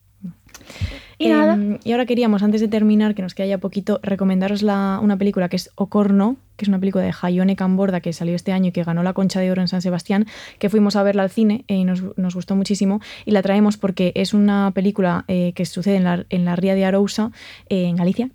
[1.18, 1.54] Y nada.
[1.54, 5.18] Em, y ahora queríamos, antes de terminar, que nos queda ya poquito, recomendaros la, una
[5.18, 8.68] película que es Ocorno, que es una película de Jaione Camborda que salió este año
[8.68, 10.26] y que ganó la Concha de Oro en San Sebastián,
[10.58, 12.02] que fuimos a verla al cine y nos,
[12.34, 13.00] gustó muchísimo.
[13.26, 16.74] Y la traemos porque es una película eh, que sucede en la, en la Ría
[16.74, 17.32] de Arousa,
[17.68, 18.30] eh, en Galicia,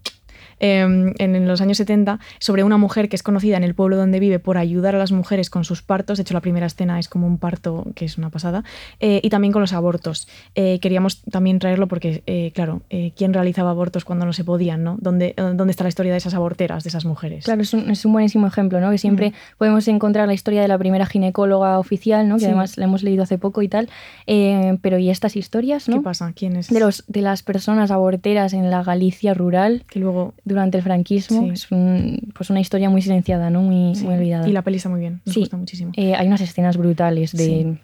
[0.60, 4.20] Em, en los años 70 sobre una mujer que es conocida en el pueblo donde
[4.20, 6.18] vive por ayudar a las mujeres con sus partos.
[6.18, 8.64] De hecho, la primera escena es como un parto, que es una pasada.
[9.00, 10.28] Eh, y también con los abortos.
[10.56, 12.84] Eh, queríamos también traerlo porque, eh, claro,
[13.16, 14.84] ¿quién realizaba abortos cuando no se podían?
[14.84, 14.98] ¿no?
[15.00, 17.46] ¿Dónde, ¿Dónde está la historia de esas aborteras, de esas mujeres?
[17.46, 18.92] Claro, es un, es un buenísimo ejemplo, ¿no?
[18.92, 22.38] Que siempre podemos encontrar la historia de la primera ginecóloga oficial, ¿no?
[22.38, 23.90] Que además la hemos leído hace poco y tal.
[24.26, 25.98] pero ¿y estas historias, no?
[25.98, 26.32] ¿Qué pasa?
[26.34, 26.70] ¿Quiénes?
[26.70, 29.84] De, los, de las personas aborteras en la Galicia rural.
[29.90, 31.52] Que luego durante el franquismo.
[31.52, 33.62] Es pues una historia muy silenciada, ¿no?
[33.62, 34.48] Muy, olvidada.
[34.48, 35.92] Y la peli está muy bien, nos gusta muchísimo.
[35.98, 37.78] Eh, hay unas escenas brutales de,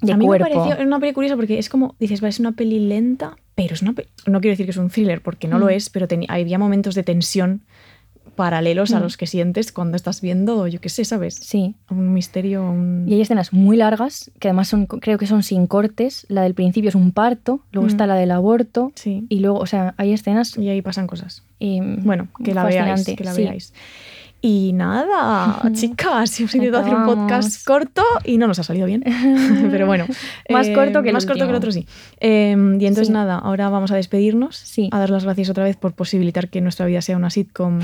[0.00, 2.52] de a mí me pareció una peli curiosa porque es como, dices, va, es una
[2.52, 3.94] peli lenta, pero es una
[4.26, 5.70] no quiero decir que es un thriller porque no lo mm.
[5.70, 7.62] es, pero había momentos de tensión
[8.36, 9.02] paralelos a mm.
[9.02, 11.34] los que sientes cuando estás viendo, yo qué sé, ¿sabes?
[11.34, 11.74] Sí.
[11.90, 12.74] Un misterio.
[13.06, 16.26] Y hay escenas muy largas, que además son, creo que son sin cortes.
[16.28, 18.08] La del principio es un parto, luego está mm.
[18.08, 18.92] la del aborto.
[18.94, 19.26] Sí.
[19.28, 20.56] Y luego, o sea, hay escenas.
[20.56, 21.42] Y ahí pasan cosas.
[21.58, 23.04] Y, bueno, que la veáis.
[23.04, 23.72] Que la veáis.
[24.48, 29.02] Y nada, chicas, hemos intentado hacer un podcast corto y no nos ha salido bien.
[29.72, 30.06] Pero bueno.
[30.48, 31.84] más corto que el Más corto que el otro, sí.
[32.20, 34.54] Em, y entonces nada, ahora vamos a despedirnos.
[34.54, 34.88] Sí.
[34.92, 37.80] A dar las gracias otra vez por posibilitar que nuestra vida sea una sitcom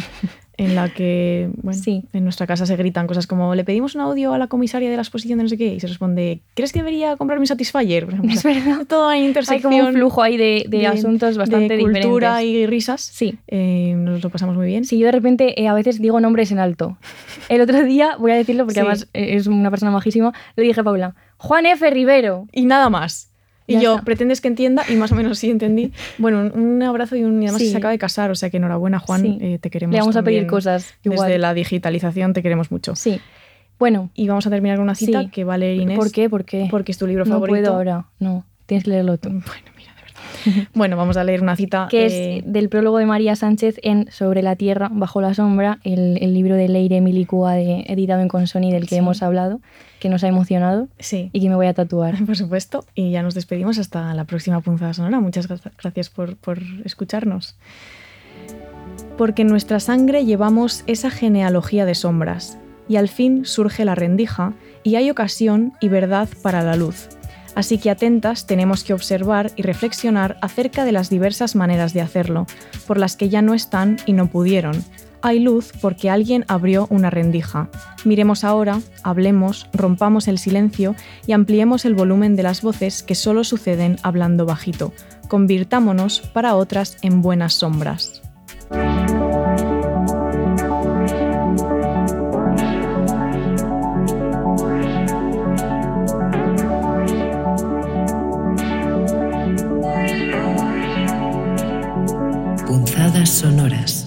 [0.57, 2.05] en la que, bueno, sí.
[2.13, 4.97] en nuestra casa se gritan cosas como le pedimos un audio a la comisaria de
[4.97, 8.05] la exposición de no sé qué y se responde, ¿crees que debería comprar mi Satisfyer?
[8.05, 8.35] Por ejemplo.
[8.35, 8.85] Es verdad.
[8.89, 9.73] Todo hay intersección.
[9.73, 13.01] Hay como un flujo ahí de, de, asuntos bastante de cultura y risas.
[13.01, 13.39] Sí.
[13.49, 14.85] Eh, nos lo pasamos muy bien.
[14.85, 16.99] Sí, yo de repente eh, a veces digo nombres en alto.
[17.49, 20.81] El otro día, voy a decirlo porque además eh, es una persona majísima, le dije
[20.81, 21.91] a Paula, Juan F.
[21.91, 22.47] Rivero.
[22.53, 23.32] Y nada más.
[23.77, 24.05] Y yo, está.
[24.05, 25.93] pretendes que entienda, y más o menos sí entendí.
[26.19, 27.71] Bueno, un, un abrazo y, un, y además Sí.
[27.71, 29.39] se acaba de casar, o sea que enhorabuena, Juan, Sí.
[29.41, 29.95] eh, te queremos.
[29.95, 30.51] Le vamos a pedir también.
[30.51, 30.95] cosas.
[31.05, 31.41] Desde Igual.
[31.41, 32.95] la digitalización te queremos mucho.
[32.97, 33.21] Sí.
[33.79, 35.29] Bueno, Y vamos a terminar con una cita Sí.
[35.31, 35.99] que va a leer Inés.
[35.99, 36.31] ¿por qué?
[36.31, 36.69] ¿Por qué?
[36.71, 37.57] Porque es tu libro no favorito.
[37.59, 38.07] puedo ahora.
[38.21, 39.29] No, tienes que leerlo tú.
[39.31, 39.45] Bueno,
[39.77, 40.03] mira, de
[40.53, 40.69] verdad.
[40.75, 41.89] bueno, vamos a leer una cita.
[41.91, 45.79] que eh, es del prólogo de María Sánchez en Sobre la Tierra, bajo la sombra,
[45.83, 49.61] el, el libro de Leire Milicua de, editado en Consoni del que hemos hablado,
[50.03, 51.31] que nos ha emocionado Sí.
[51.33, 52.17] y que me voy a tatuar.
[52.27, 52.85] Por supuesto.
[52.97, 55.21] Y ya nos despedimos hasta la próxima punzada sonora.
[55.21, 57.55] Muchas gra- gracias por, por escucharnos.
[59.17, 64.55] Porque en nuestra sangre llevamos esa genealogía de sombras, y al fin surge la rendija,
[64.83, 67.09] y hay ocasión y verdad para la luz.
[67.55, 72.47] Así que atentas tenemos que observar y reflexionar acerca de las diversas maneras de hacerlo,
[72.87, 74.83] por las que ya no están y no pudieron.
[75.25, 77.71] Hay luz porque alguien abrió una rendija.
[78.05, 80.97] Miremos ahora, hablemos, rompamos el silencio
[81.29, 84.93] y ampliemos el volumen de las voces que solo suceden hablando bajito.
[85.29, 88.21] Convirtámonos para otras en buenas sombras.
[102.67, 104.02] Punzadas sonoras.